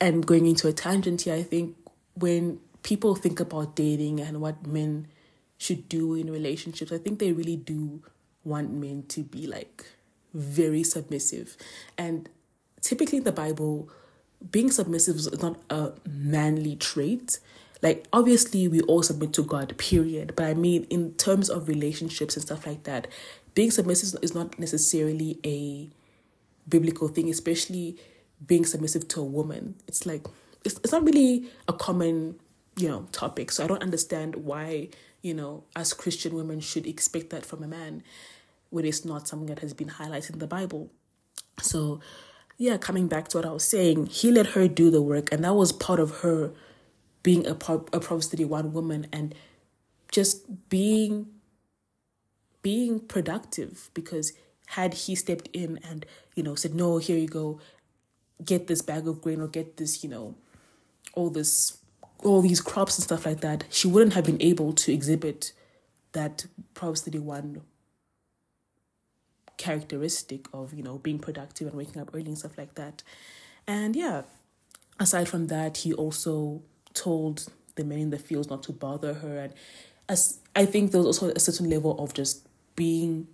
and 0.00 0.26
going 0.26 0.46
into 0.46 0.68
a 0.68 0.72
tangent 0.72 1.22
here, 1.22 1.34
I 1.34 1.42
think 1.42 1.76
when 2.14 2.60
people 2.82 3.14
think 3.14 3.40
about 3.40 3.76
dating 3.76 4.20
and 4.20 4.40
what 4.40 4.66
men 4.66 5.08
should 5.58 5.88
do 5.88 6.14
in 6.14 6.30
relationships, 6.30 6.92
I 6.92 6.98
think 6.98 7.18
they 7.18 7.32
really 7.32 7.56
do 7.56 8.02
want 8.44 8.72
men 8.72 9.04
to 9.08 9.22
be 9.22 9.46
like 9.46 9.84
very 10.34 10.82
submissive. 10.82 11.56
And 11.96 12.28
typically 12.80 13.18
in 13.18 13.24
the 13.24 13.32
Bible, 13.32 13.88
being 14.50 14.70
submissive 14.70 15.16
is 15.16 15.42
not 15.42 15.58
a 15.70 15.92
manly 16.08 16.76
trait. 16.76 17.38
Like, 17.82 18.06
obviously, 18.12 18.68
we 18.68 18.80
all 18.82 19.02
submit 19.02 19.32
to 19.34 19.42
God, 19.42 19.76
period. 19.76 20.34
But 20.36 20.46
I 20.46 20.54
mean, 20.54 20.84
in 20.84 21.14
terms 21.14 21.50
of 21.50 21.68
relationships 21.68 22.36
and 22.36 22.44
stuff 22.44 22.66
like 22.66 22.84
that, 22.84 23.08
being 23.54 23.70
submissive 23.70 24.18
is 24.22 24.34
not 24.34 24.58
necessarily 24.58 25.38
a 25.44 25.90
biblical 26.68 27.08
thing, 27.08 27.30
especially 27.30 27.96
being 28.44 28.64
submissive 28.64 29.08
to 29.08 29.20
a 29.20 29.24
woman. 29.24 29.76
It's 29.86 30.06
like, 30.06 30.26
it's, 30.64 30.76
it's 30.78 30.92
not 30.92 31.04
really 31.04 31.48
a 31.68 31.72
common, 31.72 32.36
you 32.76 32.88
know, 32.88 33.06
topic. 33.12 33.50
So 33.50 33.64
I 33.64 33.66
don't 33.66 33.82
understand 33.82 34.36
why, 34.36 34.88
you 35.22 35.34
know, 35.34 35.64
as 35.74 35.94
Christian 35.94 36.34
women 36.34 36.60
should 36.60 36.86
expect 36.86 37.30
that 37.30 37.46
from 37.46 37.62
a 37.62 37.68
man 37.68 38.02
when 38.70 38.84
it's 38.84 39.04
not 39.04 39.28
something 39.28 39.46
that 39.46 39.60
has 39.60 39.72
been 39.72 39.88
highlighted 39.88 40.34
in 40.34 40.38
the 40.38 40.46
Bible. 40.46 40.90
So, 41.62 42.00
yeah, 42.58 42.76
coming 42.76 43.06
back 43.08 43.28
to 43.28 43.38
what 43.38 43.46
I 43.46 43.52
was 43.52 43.64
saying, 43.66 44.06
he 44.06 44.30
let 44.30 44.48
her 44.48 44.68
do 44.68 44.90
the 44.90 45.02
work, 45.02 45.32
and 45.32 45.44
that 45.44 45.54
was 45.54 45.72
part 45.72 46.00
of 46.00 46.18
her 46.20 46.52
being 47.22 47.46
a, 47.46 47.52
a 47.52 47.56
Proverbs 48.00 48.28
31 48.28 48.72
woman 48.72 49.06
and 49.12 49.34
just 50.12 50.68
being 50.68 51.26
being 52.62 53.00
productive 53.00 53.90
because 53.94 54.32
had 54.68 54.94
he 54.94 55.14
stepped 55.14 55.48
in 55.52 55.78
and 55.88 56.06
you 56.34 56.42
know 56.42 56.54
said 56.54 56.74
no 56.74 56.98
here 56.98 57.16
you 57.16 57.28
go 57.28 57.60
get 58.44 58.66
this 58.66 58.82
bag 58.82 59.06
of 59.06 59.20
grain 59.20 59.40
or 59.40 59.48
get 59.48 59.76
this 59.76 60.04
you 60.04 60.10
know 60.10 60.34
all 61.14 61.30
this 61.30 61.78
all 62.24 62.42
these 62.42 62.60
crops 62.60 62.96
and 62.96 63.04
stuff 63.04 63.26
like 63.26 63.40
that 63.40 63.64
she 63.70 63.86
wouldn't 63.88 64.14
have 64.14 64.24
been 64.24 64.40
able 64.40 64.72
to 64.72 64.92
exhibit 64.92 65.52
that 66.12 66.46
Proverbs 66.74 67.02
31 67.02 67.62
characteristic 69.56 70.46
of 70.52 70.74
you 70.74 70.82
know 70.82 70.98
being 70.98 71.18
productive 71.18 71.68
and 71.68 71.76
waking 71.76 72.00
up 72.00 72.10
early 72.14 72.26
and 72.26 72.38
stuff 72.38 72.56
like 72.58 72.74
that. 72.74 73.02
And 73.66 73.96
yeah 73.96 74.22
aside 74.98 75.28
from 75.28 75.48
that 75.48 75.78
he 75.78 75.92
also 75.92 76.62
told 76.94 77.48
the 77.74 77.84
men 77.84 77.98
in 77.98 78.10
the 78.10 78.18
fields 78.18 78.48
not 78.48 78.62
to 78.62 78.72
bother 78.72 79.14
her. 79.14 79.38
And 79.38 79.52
as 80.08 80.38
i 80.54 80.64
think 80.64 80.92
there 80.92 81.00
was 81.00 81.06
also 81.06 81.32
a 81.34 81.40
certain 81.40 81.68
level 81.68 81.98
of 82.02 82.14
just 82.14 82.46
being 82.74 83.26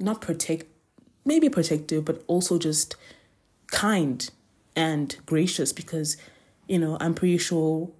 not 0.00 0.20
protect 0.20 0.66
maybe 1.24 1.48
protective 1.48 2.04
but 2.04 2.22
also 2.26 2.58
just 2.58 2.96
kind 3.72 4.30
and 4.76 5.16
gracious 5.26 5.72
because 5.72 6.16
you 6.68 6.78
know 6.78 6.96
i'm 7.00 7.14
pretty 7.14 7.38
sure 7.38 7.90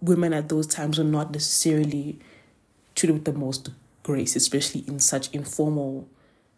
women 0.00 0.32
at 0.32 0.48
those 0.48 0.66
times 0.66 0.98
were 0.98 1.04
not 1.04 1.30
necessarily 1.30 2.18
treated 2.96 3.12
with 3.14 3.24
the 3.24 3.32
most 3.32 3.70
grace 4.02 4.34
especially 4.34 4.82
in 4.88 4.98
such 4.98 5.30
informal 5.32 6.08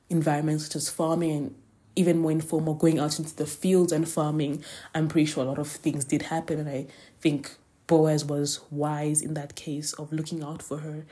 environments 0.09 0.65
such 0.65 0.77
as 0.77 0.89
farming 0.89 1.31
and 1.37 1.55
even 1.97 2.19
more 2.19 2.31
informal, 2.31 2.75
going 2.75 2.99
out 2.99 3.19
into 3.19 3.35
the 3.37 3.47
fields 3.47 3.93
and 3.93 4.09
farming, 4.09 4.65
I'm 4.95 5.09
pretty 5.09 5.27
sure 5.27 5.45
a 5.45 5.47
lot 5.47 5.59
of 5.59 5.69
things 5.69 6.05
did 6.05 6.23
happen. 6.23 6.59
And 6.59 6.69
I 6.69 6.87
think 7.21 7.57
Boaz 7.87 8.25
was 8.25 8.61
wise 8.71 9.23
in 9.23 9.35
that 9.35 9.55
case 9.55 9.93
of 9.95 10.13
looking 10.13 10.43
out 10.43 10.63
for 10.63 10.79
her 10.79 11.07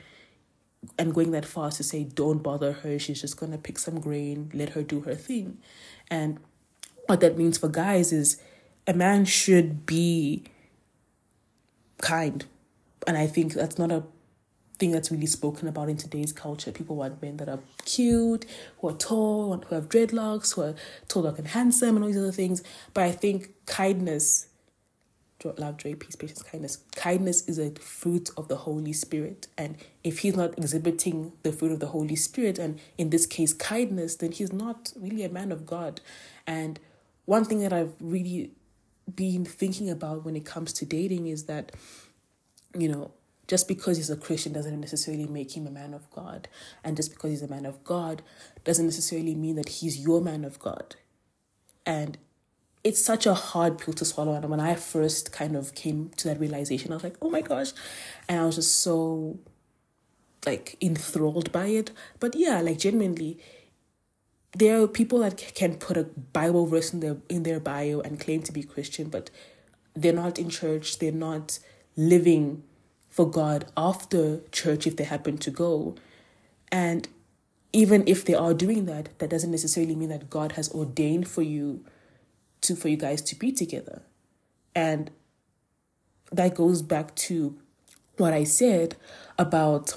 and 0.99 1.13
going 1.13 1.31
that 1.31 1.45
far 1.45 1.71
to 1.71 1.83
say, 1.83 2.03
don't 2.03 2.43
bother 2.43 2.73
her. 2.73 2.99
She's 2.99 3.21
just 3.21 3.37
going 3.37 3.51
to 3.53 3.57
pick 3.57 3.79
some 3.79 3.99
grain, 3.99 4.51
let 4.53 4.69
her 4.69 4.83
do 4.83 5.01
her 5.01 5.15
thing. 5.15 5.59
And 6.09 6.39
what 7.07 7.19
that 7.19 7.37
means 7.37 7.57
for 7.57 7.67
guys 7.67 8.11
is 8.11 8.41
a 8.87 8.93
man 8.93 9.25
should 9.25 9.85
be 9.85 10.43
kind. 12.01 12.45
And 13.07 13.17
I 13.17 13.27
think 13.27 13.53
that's 13.53 13.77
not 13.77 13.91
a 13.91 14.03
thing 14.79 14.91
that's 14.91 15.11
really 15.11 15.25
spoken 15.25 15.67
about 15.67 15.89
in 15.89 15.97
today's 15.97 16.33
culture. 16.33 16.71
People 16.71 16.95
want 16.95 17.21
men 17.21 17.37
that 17.37 17.49
are 17.49 17.59
cute, 17.85 18.45
who 18.79 18.89
are 18.89 18.93
tall, 18.93 19.57
who 19.57 19.75
have 19.75 19.89
dreadlocks, 19.89 20.55
who 20.55 20.61
are 20.63 20.75
tall, 21.07 21.23
dark, 21.23 21.37
and 21.39 21.47
handsome, 21.49 21.95
and 21.95 22.03
all 22.03 22.09
these 22.09 22.17
other 22.17 22.31
things. 22.31 22.63
But 22.93 23.03
I 23.03 23.11
think 23.11 23.49
kindness, 23.65 24.47
love, 25.57 25.77
joy, 25.77 25.95
peace, 25.95 26.15
patience, 26.15 26.41
kindness, 26.41 26.77
kindness 26.95 27.47
is 27.47 27.59
a 27.59 27.71
fruit 27.71 28.29
of 28.37 28.47
the 28.47 28.55
Holy 28.57 28.93
Spirit. 28.93 29.47
And 29.57 29.77
if 30.03 30.19
he's 30.19 30.35
not 30.35 30.57
exhibiting 30.57 31.33
the 31.43 31.51
fruit 31.51 31.71
of 31.71 31.79
the 31.79 31.87
Holy 31.87 32.15
Spirit, 32.15 32.57
and 32.57 32.79
in 32.97 33.09
this 33.09 33.25
case, 33.25 33.53
kindness, 33.53 34.15
then 34.15 34.31
he's 34.31 34.53
not 34.53 34.93
really 34.95 35.23
a 35.23 35.29
man 35.29 35.51
of 35.51 35.65
God. 35.65 36.01
And 36.47 36.79
one 37.25 37.45
thing 37.45 37.59
that 37.59 37.73
I've 37.73 37.93
really 37.99 38.51
been 39.13 39.45
thinking 39.45 39.89
about 39.89 40.25
when 40.25 40.35
it 40.35 40.45
comes 40.45 40.73
to 40.73 40.85
dating 40.85 41.27
is 41.27 41.45
that, 41.45 41.71
you 42.77 42.87
know, 42.87 43.11
just 43.47 43.67
because 43.67 43.97
he's 43.97 44.09
a 44.09 44.15
Christian 44.15 44.53
doesn't 44.53 44.79
necessarily 44.79 45.27
make 45.27 45.55
him 45.55 45.67
a 45.67 45.71
man 45.71 45.93
of 45.93 46.09
God. 46.11 46.47
And 46.83 46.95
just 46.95 47.11
because 47.11 47.31
he's 47.31 47.41
a 47.41 47.47
man 47.47 47.65
of 47.65 47.83
God 47.83 48.21
doesn't 48.63 48.85
necessarily 48.85 49.35
mean 49.35 49.55
that 49.57 49.69
he's 49.69 49.99
your 49.99 50.21
man 50.21 50.45
of 50.45 50.59
God. 50.59 50.95
And 51.85 52.17
it's 52.83 53.03
such 53.03 53.25
a 53.25 53.33
hard 53.33 53.77
pill 53.77 53.93
to 53.95 54.05
swallow. 54.05 54.33
And 54.33 54.49
when 54.49 54.59
I 54.59 54.75
first 54.75 55.31
kind 55.31 55.55
of 55.55 55.75
came 55.75 56.09
to 56.17 56.29
that 56.29 56.39
realization, 56.39 56.91
I 56.91 56.95
was 56.95 57.03
like, 57.03 57.17
oh 57.21 57.29
my 57.29 57.41
gosh. 57.41 57.71
And 58.27 58.39
I 58.39 58.45
was 58.45 58.55
just 58.55 58.79
so 58.81 59.39
like 60.45 60.77
enthralled 60.81 61.51
by 61.51 61.67
it. 61.67 61.91
But 62.19 62.35
yeah, 62.35 62.61
like 62.61 62.79
genuinely, 62.79 63.39
there 64.55 64.81
are 64.81 64.87
people 64.87 65.19
that 65.19 65.37
can 65.55 65.75
put 65.75 65.97
a 65.97 66.03
Bible 66.03 66.65
verse 66.67 66.93
in 66.93 66.99
their 66.99 67.17
in 67.29 67.43
their 67.43 67.59
bio 67.59 68.01
and 68.01 68.19
claim 68.19 68.41
to 68.43 68.51
be 68.51 68.63
Christian, 68.63 69.09
but 69.09 69.29
they're 69.95 70.13
not 70.13 70.37
in 70.37 70.49
church, 70.49 70.99
they're 70.99 71.11
not 71.11 71.59
living 71.95 72.63
for 73.09 73.29
God 73.29 73.65
after 73.77 74.41
church 74.51 74.87
if 74.87 74.95
they 74.95 75.03
happen 75.03 75.37
to 75.39 75.51
go. 75.51 75.95
And 76.71 77.07
even 77.71 78.03
if 78.07 78.25
they 78.25 78.33
are 78.33 78.53
doing 78.53 78.85
that, 78.85 79.17
that 79.19 79.29
doesn't 79.29 79.51
necessarily 79.51 79.95
mean 79.95 80.09
that 80.09 80.29
God 80.29 80.53
has 80.53 80.71
ordained 80.71 81.27
for 81.27 81.41
you 81.41 81.83
to 82.61 82.75
for 82.75 82.89
you 82.89 82.97
guys 82.97 83.21
to 83.23 83.35
be 83.35 83.51
together. 83.51 84.03
And 84.75 85.11
that 86.31 86.55
goes 86.55 86.81
back 86.81 87.15
to 87.15 87.57
what 88.17 88.33
I 88.33 88.43
said 88.43 88.95
about 89.37 89.95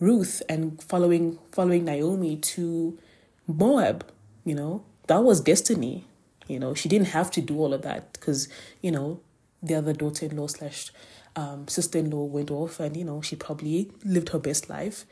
Ruth 0.00 0.42
and 0.48 0.80
following 0.82 1.38
following 1.50 1.84
Naomi 1.84 2.36
to 2.36 2.98
Moab, 3.46 4.06
you 4.44 4.54
know, 4.54 4.84
that 5.06 5.22
was 5.22 5.40
destiny. 5.40 6.06
You 6.48 6.58
know, 6.58 6.74
she 6.74 6.88
didn't 6.88 7.08
have 7.08 7.30
to 7.32 7.40
do 7.40 7.58
all 7.58 7.72
of 7.72 7.82
that 7.82 8.12
because, 8.12 8.48
you 8.82 8.90
know, 8.90 9.20
the 9.62 9.74
other 9.76 9.92
daughter 9.92 10.26
in 10.26 10.36
law 10.36 10.46
slash 10.46 10.92
um, 11.36 11.66
sister 11.68 11.98
in 11.98 12.10
law 12.10 12.24
went 12.24 12.50
off 12.50 12.80
and, 12.80 12.96
you 12.96 13.04
know, 13.04 13.22
she 13.22 13.36
probably 13.36 13.90
lived 14.04 14.30
her 14.30 14.38
best 14.38 14.68
life. 14.68 15.06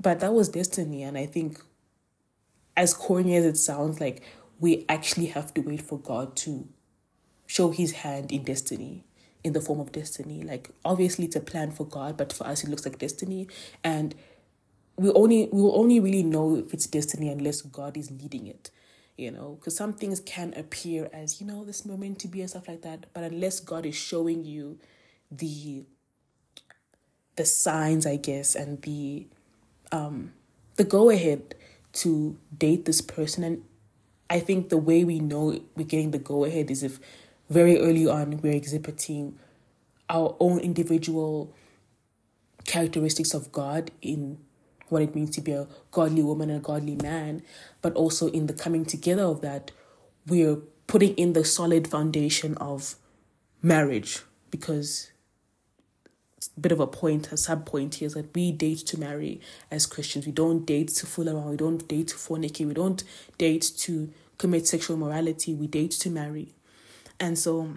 But 0.00 0.20
that 0.20 0.32
was 0.32 0.48
destiny. 0.48 1.02
And 1.02 1.16
I 1.16 1.26
think, 1.26 1.60
as 2.76 2.94
corny 2.94 3.34
as 3.36 3.44
it 3.44 3.56
sounds, 3.56 4.00
like 4.00 4.22
we 4.60 4.84
actually 4.88 5.26
have 5.26 5.52
to 5.54 5.60
wait 5.60 5.82
for 5.82 5.98
God 5.98 6.36
to 6.36 6.68
show 7.46 7.70
his 7.70 7.92
hand 7.92 8.30
in 8.30 8.44
destiny 8.44 9.04
in 9.42 9.52
the 9.52 9.60
form 9.60 9.80
of 9.80 9.92
destiny. 9.92 10.42
Like 10.42 10.70
obviously 10.84 11.24
it's 11.24 11.36
a 11.36 11.40
plan 11.40 11.72
for 11.72 11.84
God, 11.84 12.16
but 12.16 12.32
for 12.32 12.46
us 12.46 12.62
it 12.62 12.70
looks 12.70 12.84
like 12.84 12.98
destiny. 12.98 13.48
And 13.82 14.14
we 14.98 15.10
only 15.12 15.48
we 15.52 15.62
will 15.62 15.78
only 15.78 16.00
really 16.00 16.22
know 16.22 16.56
if 16.56 16.74
it's 16.74 16.86
destiny 16.86 17.28
unless 17.28 17.62
God 17.62 17.96
is 17.96 18.10
leading 18.10 18.46
it. 18.46 18.70
You 19.16 19.32
know, 19.32 19.56
because 19.58 19.74
some 19.74 19.94
things 19.94 20.20
can 20.20 20.54
appear 20.54 21.10
as, 21.12 21.40
you 21.40 21.46
know, 21.46 21.64
this 21.64 21.84
moment 21.84 22.20
to 22.20 22.28
be 22.28 22.40
and 22.40 22.48
stuff 22.48 22.68
like 22.68 22.82
that. 22.82 23.06
But 23.12 23.24
unless 23.24 23.58
God 23.58 23.84
is 23.84 23.96
showing 23.96 24.44
you 24.44 24.78
the 25.30 25.84
the 27.36 27.44
signs, 27.44 28.06
I 28.06 28.16
guess, 28.16 28.54
and 28.54 28.82
the 28.82 29.26
um 29.92 30.32
the 30.76 30.84
go 30.84 31.10
ahead 31.10 31.54
to 31.94 32.36
date 32.56 32.84
this 32.84 33.00
person. 33.00 33.42
And 33.44 33.64
I 34.30 34.40
think 34.40 34.68
the 34.68 34.76
way 34.76 35.04
we 35.04 35.18
know 35.20 35.60
we're 35.74 35.86
getting 35.86 36.10
the 36.10 36.18
go 36.18 36.44
ahead 36.44 36.70
is 36.70 36.82
if 36.82 37.00
very 37.48 37.78
early 37.78 38.06
on 38.06 38.40
we're 38.42 38.52
exhibiting 38.52 39.38
our 40.08 40.36
own 40.38 40.58
individual 40.60 41.52
characteristics 42.66 43.34
of 43.34 43.50
God 43.50 43.90
in 44.02 44.38
what 44.90 45.02
it 45.02 45.14
means 45.14 45.30
to 45.30 45.40
be 45.40 45.52
a 45.52 45.66
godly 45.90 46.22
woman 46.22 46.50
and 46.50 46.58
a 46.58 46.62
godly 46.62 46.96
man, 46.96 47.42
but 47.82 47.94
also 47.94 48.28
in 48.28 48.46
the 48.46 48.52
coming 48.52 48.84
together 48.84 49.24
of 49.24 49.40
that, 49.40 49.70
we're 50.26 50.56
putting 50.86 51.14
in 51.14 51.32
the 51.32 51.44
solid 51.44 51.88
foundation 51.88 52.54
of 52.56 52.96
marriage 53.62 54.20
because 54.50 55.10
a 56.56 56.60
bit 56.60 56.72
of 56.72 56.80
a 56.80 56.86
point, 56.86 57.32
a 57.32 57.36
sub 57.36 57.66
point 57.66 57.96
here 57.96 58.06
is 58.06 58.14
that 58.14 58.34
we 58.34 58.52
date 58.52 58.78
to 58.78 58.98
marry 58.98 59.40
as 59.70 59.86
Christians. 59.86 60.26
We 60.26 60.32
don't 60.32 60.64
date 60.64 60.88
to 60.88 61.06
fool 61.06 61.28
around. 61.28 61.50
We 61.50 61.56
don't 61.56 61.86
date 61.88 62.08
to 62.08 62.16
fornicate. 62.16 62.66
We 62.66 62.74
don't 62.74 63.02
date 63.38 63.70
to 63.78 64.12
commit 64.38 64.66
sexual 64.66 64.96
morality. 64.96 65.54
We 65.54 65.66
date 65.66 65.92
to 65.92 66.10
marry. 66.10 66.54
And 67.20 67.38
so, 67.38 67.74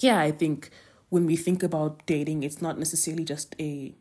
yeah, 0.00 0.18
I 0.18 0.32
think 0.32 0.70
when 1.08 1.26
we 1.26 1.36
think 1.36 1.62
about 1.62 2.04
dating, 2.06 2.42
it's 2.42 2.60
not 2.60 2.78
necessarily 2.78 3.24
just 3.24 3.54
a 3.60 3.94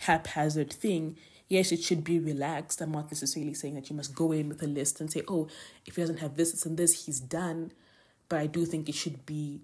haphazard 0.00 0.72
thing. 0.72 1.16
Yes, 1.50 1.72
it 1.72 1.82
should 1.82 2.04
be 2.04 2.20
relaxed. 2.20 2.80
I'm 2.80 2.92
not 2.92 3.10
necessarily 3.10 3.54
saying 3.54 3.74
that 3.74 3.90
you 3.90 3.96
must 3.96 4.14
go 4.14 4.30
in 4.30 4.48
with 4.48 4.62
a 4.62 4.68
list 4.68 5.00
and 5.00 5.10
say, 5.10 5.22
oh, 5.26 5.48
if 5.84 5.96
he 5.96 6.02
doesn't 6.02 6.20
have 6.20 6.36
this, 6.36 6.52
this, 6.52 6.64
and 6.64 6.78
this, 6.78 7.04
he's 7.04 7.18
done. 7.18 7.72
But 8.28 8.38
I 8.38 8.46
do 8.46 8.64
think 8.64 8.88
it 8.88 8.94
should 8.94 9.26
be 9.26 9.60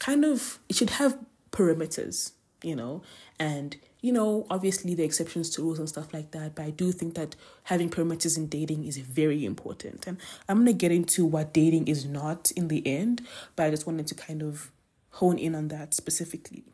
kind 0.00 0.24
of, 0.24 0.58
it 0.68 0.74
should 0.74 0.90
have 0.90 1.16
perimeters, 1.52 2.32
you 2.60 2.74
know, 2.74 3.02
and 3.38 3.76
you 4.00 4.12
know, 4.12 4.48
obviously 4.50 4.96
the 4.96 5.04
exceptions 5.04 5.48
to 5.50 5.62
rules 5.62 5.78
and 5.78 5.88
stuff 5.88 6.12
like 6.12 6.32
that, 6.32 6.56
but 6.56 6.64
I 6.64 6.70
do 6.70 6.90
think 6.90 7.14
that 7.14 7.36
having 7.64 7.88
perimeters 7.88 8.36
in 8.36 8.48
dating 8.48 8.84
is 8.84 8.96
very 8.98 9.44
important. 9.44 10.08
And 10.08 10.18
I'm 10.48 10.58
gonna 10.58 10.72
get 10.72 10.90
into 10.90 11.24
what 11.24 11.54
dating 11.54 11.86
is 11.86 12.04
not 12.04 12.50
in 12.56 12.66
the 12.66 12.84
end, 12.84 13.24
but 13.54 13.66
I 13.66 13.70
just 13.70 13.86
wanted 13.86 14.08
to 14.08 14.16
kind 14.16 14.42
of 14.42 14.72
hone 15.12 15.38
in 15.38 15.54
on 15.54 15.68
that 15.68 15.94
specifically. 15.94 16.64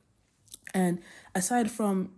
And 0.73 1.03
aside 1.35 1.71
from 1.71 2.13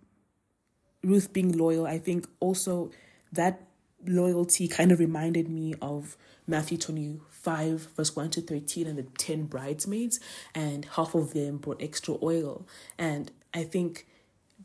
Ruth 1.02 1.33
being 1.33 1.52
loyal, 1.52 1.87
I 1.87 1.99
think 1.99 2.26
also 2.40 2.90
that 3.33 3.62
loyalty 4.07 4.69
kind 4.69 4.92
of 4.92 4.99
reminded 4.99 5.49
me 5.49 5.75
of 5.80 6.16
Matthew 6.47 6.78
25, 6.78 7.88
verse 7.97 8.16
1 8.16 8.30
to 8.30 8.40
13, 8.40 8.87
and 8.87 8.99
the 8.99 9.02
10 9.19 9.45
bridesmaids, 9.45 10.21
and 10.54 10.85
half 10.85 11.14
of 11.14 11.33
them 11.33 11.59
brought 11.59 11.80
extra 11.83 12.16
oil. 12.23 12.66
And 12.99 13.30
I 13.54 13.64
think 13.64 14.07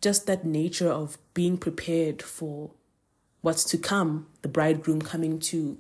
just 0.02 0.28
that 0.28 0.46
nature 0.46 0.90
of 0.90 1.18
being 1.34 1.58
prepared 1.58 2.22
for 2.22 2.72
what's 3.42 3.64
to 3.66 3.78
come, 3.78 4.28
the 4.42 4.48
bridegroom 4.48 5.02
coming 5.02 5.40
to 5.40 5.78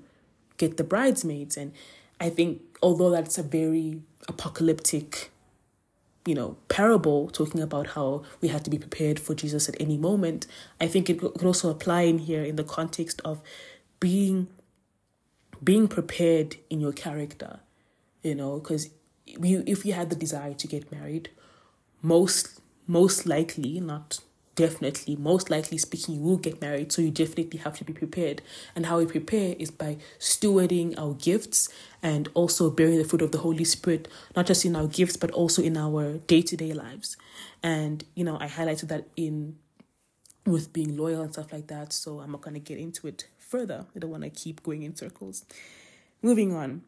get 0.58 0.78
the 0.78 0.84
bridesmaids. 0.84 1.58
And 1.58 1.74
I 2.20 2.30
think, 2.30 2.62
although 2.82 3.10
that's 3.10 3.38
a 3.38 3.44
very 3.44 4.02
apocalyptic 4.28 5.32
you 6.26 6.34
know, 6.34 6.58
parable 6.70 7.30
talking 7.30 7.62
about 7.62 7.88
how 7.88 8.24
we 8.42 8.48
had 8.48 8.64
to 8.66 8.70
be 8.72 8.80
prepared 8.80 9.20
for 9.20 9.36
Jesus 9.36 9.70
at 9.70 9.80
any 9.80 9.98
moment, 9.98 10.48
I 10.82 10.88
think 10.88 11.10
it 11.10 11.20
could 11.20 11.46
also 11.46 11.70
apply 11.70 12.02
in 12.02 12.18
here 12.18 12.44
in 12.44 12.56
the 12.56 12.64
context 12.64 13.22
of 13.24 13.42
being 14.00 14.48
being 15.64 15.88
prepared 15.88 16.58
in 16.70 16.80
your 16.80 16.92
character, 16.92 17.60
you 18.24 18.36
know, 18.36 18.60
because 18.60 18.90
you 19.26 19.64
if 19.66 19.86
you 19.86 19.94
had 19.94 20.10
the 20.10 20.16
desire 20.16 20.54
to 20.54 20.68
get 20.68 20.92
married, 20.92 21.30
most 22.02 22.60
most 22.88 23.26
likely, 23.26 23.80
not 23.80 24.20
definitely, 24.56 25.16
most 25.16 25.50
likely 25.50 25.78
speaking, 25.78 26.16
you 26.16 26.22
will 26.22 26.38
get 26.38 26.62
married. 26.62 26.92
So 26.92 27.02
you 27.02 27.12
definitely 27.12 27.60
have 27.60 27.78
to 27.78 27.84
be 27.84 27.94
prepared. 27.94 28.42
And 28.76 28.86
how 28.86 28.98
we 28.98 29.06
prepare 29.06 29.56
is 29.60 29.72
by 29.72 29.98
stewarding 30.20 30.98
our 30.98 31.14
gifts 31.14 31.70
and 32.02 32.30
also 32.34 32.70
bearing 32.70 32.98
the 32.98 33.06
fruit 33.06 33.22
of 33.22 33.32
the 33.32 33.40
Holy 33.40 33.64
Spirit, 33.64 34.08
not 34.36 34.46
just 34.46 34.66
in 34.66 34.76
our 34.76 34.88
gifts, 34.88 35.18
but 35.18 35.32
also 35.32 35.62
in 35.62 35.78
our 35.78 36.18
day 36.20 36.42
to 36.42 36.58
day 36.58 36.74
lives. 36.74 37.18
And, 37.62 38.04
you 38.16 38.24
know, 38.24 38.38
I 38.40 38.48
highlighted 38.48 38.88
that 38.90 39.08
in 39.16 39.58
with 40.46 40.72
being 40.72 40.96
loyal 40.96 41.22
and 41.22 41.34
stuff 41.34 41.52
like 41.52 41.68
that. 41.68 41.92
So 41.92 42.20
I'm 42.20 42.32
not 42.32 42.42
going 42.42 42.54
to 42.54 42.60
get 42.60 42.78
into 42.78 43.08
it 43.08 43.28
further. 43.38 43.86
I 43.96 44.00
don't 44.00 44.12
want 44.12 44.24
to 44.24 44.30
keep 44.30 44.64
going 44.64 44.84
in 44.84 44.96
circles. 44.96 45.46
Moving 46.22 46.54
on. 46.54 46.84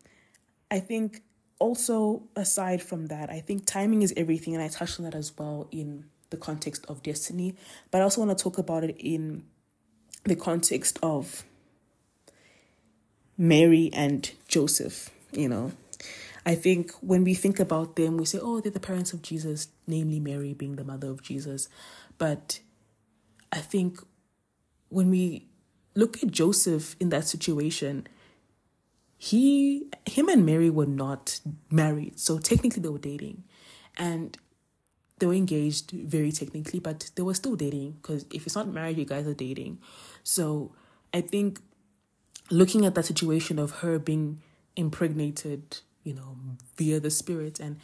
I 0.69 0.79
think 0.79 1.21
also 1.59 2.23
aside 2.35 2.81
from 2.81 3.07
that, 3.07 3.29
I 3.29 3.39
think 3.39 3.65
timing 3.65 4.01
is 4.01 4.13
everything, 4.15 4.53
and 4.53 4.63
I 4.63 4.67
touched 4.67 4.99
on 4.99 5.05
that 5.05 5.15
as 5.15 5.35
well 5.37 5.67
in 5.71 6.05
the 6.29 6.37
context 6.37 6.85
of 6.87 7.03
destiny, 7.03 7.55
but 7.91 8.01
I 8.01 8.03
also 8.03 8.23
want 8.23 8.37
to 8.37 8.43
talk 8.43 8.57
about 8.57 8.83
it 8.83 8.95
in 8.99 9.43
the 10.23 10.35
context 10.35 10.99
of 11.01 11.43
Mary 13.37 13.89
and 13.93 14.31
Joseph, 14.47 15.09
you 15.31 15.47
know. 15.47 15.71
I 16.45 16.55
think 16.55 16.91
when 17.01 17.23
we 17.23 17.33
think 17.33 17.59
about 17.59 17.97
them, 17.97 18.17
we 18.17 18.25
say, 18.25 18.39
oh, 18.41 18.61
they're 18.61 18.71
the 18.71 18.79
parents 18.79 19.11
of 19.11 19.21
Jesus, 19.21 19.67
namely 19.85 20.19
Mary 20.19 20.53
being 20.53 20.77
the 20.77 20.83
mother 20.83 21.09
of 21.09 21.21
Jesus. 21.21 21.67
But 22.17 22.61
I 23.51 23.59
think 23.59 23.99
when 24.89 25.09
we 25.09 25.47
look 25.93 26.23
at 26.23 26.31
Joseph 26.31 26.95
in 26.99 27.09
that 27.09 27.25
situation, 27.25 28.07
he 29.17 29.89
him 30.05 30.29
and 30.29 30.45
Mary 30.45 30.69
were 30.69 30.85
not 30.85 31.39
married. 31.69 32.19
So 32.19 32.37
technically 32.37 32.81
they 32.81 32.89
were 32.89 32.97
dating. 32.97 33.43
And 33.97 34.37
they 35.19 35.25
were 35.25 35.33
engaged 35.33 35.91
very 35.91 36.31
technically, 36.31 36.79
but 36.79 37.09
they 37.15 37.23
were 37.23 37.33
still 37.33 37.55
dating 37.55 37.93
because 38.01 38.25
if 38.31 38.45
it's 38.45 38.55
not 38.55 38.67
married, 38.67 38.97
you 38.97 39.05
guys 39.05 39.27
are 39.27 39.33
dating. 39.33 39.79
So 40.23 40.73
I 41.13 41.21
think 41.21 41.59
looking 42.49 42.85
at 42.85 42.95
that 42.95 43.05
situation 43.05 43.59
of 43.59 43.71
her 43.79 43.99
being 43.99 44.41
impregnated, 44.75 45.79
you 46.03 46.13
know, 46.13 46.37
via 46.77 46.99
the 46.99 47.09
spirit 47.09 47.59
and 47.59 47.77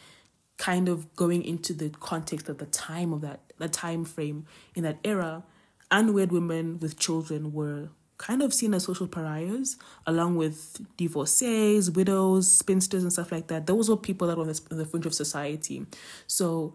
kind 0.56 0.88
of 0.88 1.14
going 1.16 1.44
into 1.44 1.72
the 1.72 1.90
context 1.90 2.48
of 2.48 2.58
the 2.58 2.66
time 2.66 3.12
of 3.12 3.20
that 3.22 3.40
the 3.58 3.68
time 3.68 4.04
frame 4.04 4.46
in 4.74 4.84
that 4.84 4.98
era, 5.04 5.42
unwed 5.90 6.32
women 6.32 6.78
with 6.80 6.98
children 6.98 7.52
were 7.52 7.88
kind 8.18 8.42
of 8.42 8.54
seen 8.54 8.74
as 8.74 8.84
social 8.84 9.06
pariahs, 9.06 9.76
along 10.06 10.36
with 10.36 10.80
divorcees, 10.96 11.90
widows, 11.90 12.50
spinsters, 12.50 13.02
and 13.02 13.12
stuff 13.12 13.32
like 13.32 13.48
that. 13.48 13.66
Those 13.66 13.88
were 13.88 13.96
people 13.96 14.28
that 14.28 14.36
were 14.36 14.44
on 14.44 14.78
the 14.78 14.84
fringe 14.86 15.06
of 15.06 15.14
society. 15.14 15.86
So 16.26 16.74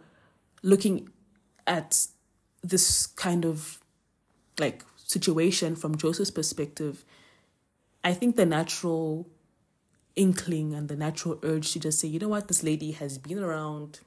looking 0.62 1.10
at 1.68 2.08
this 2.62 3.08
kind 3.08 3.46
of 3.46 3.80
like 4.60 4.84
situation 4.98 5.76
from 5.76 5.96
Joseph's 5.96 6.32
perspective, 6.32 7.06
I 8.04 8.14
think 8.14 8.36
the 8.36 8.46
natural 8.46 9.28
inkling 10.16 10.74
and 10.74 10.90
the 10.90 10.96
natural 10.96 11.40
urge 11.44 11.72
to 11.74 11.80
just 11.80 12.00
say, 12.00 12.08
you 12.08 12.20
know 12.20 12.28
what, 12.28 12.48
this 12.48 12.64
lady 12.64 12.92
has 12.92 13.18
been 13.18 13.40
around, 13.40 14.00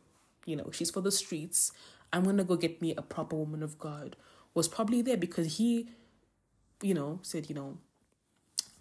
you 0.44 0.56
know, 0.56 0.70
she's 0.72 0.90
for 0.90 1.00
the 1.00 1.12
streets. 1.12 1.72
I'm 2.12 2.24
gonna 2.24 2.44
go 2.44 2.56
get 2.56 2.82
me 2.82 2.94
a 2.94 3.02
proper 3.02 3.36
woman 3.36 3.62
of 3.62 3.78
God 3.78 4.16
was 4.54 4.68
probably 4.68 5.02
there 5.02 5.16
because 5.16 5.56
he, 5.56 5.88
you 6.82 6.94
know, 6.94 7.20
said, 7.22 7.48
you 7.48 7.54
know, 7.54 7.78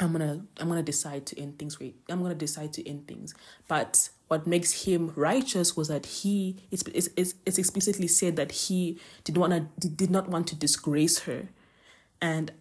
I'm 0.02 0.12
gonna 0.12 0.46
I'm 0.60 0.68
gonna 0.68 0.84
decide 0.84 1.28
to 1.28 1.40
end 1.40 1.60
things. 1.60 1.78
I'm 2.10 2.22
gonna 2.22 2.36
decide 2.36 2.74
to 2.74 2.90
end 2.90 3.08
things. 3.08 3.36
But 3.68 4.10
what 4.28 4.48
makes 4.48 4.86
him 4.86 5.14
righteous 5.16 5.78
was 5.78 5.88
that 5.90 6.06
he 6.08 6.58
it's 6.72 6.84
it's 6.94 7.10
it's, 7.46 7.58
explicitly 7.58 8.08
said 8.08 8.36
that 8.36 8.52
he 8.52 9.00
did 9.24 9.38
want 9.38 9.54
to 9.80 9.88
did 9.88 10.10
not 10.10 10.28
want 10.28 10.48
to 10.48 10.56
disgrace 10.56 11.20
her, 11.20 11.50
and 12.20 12.52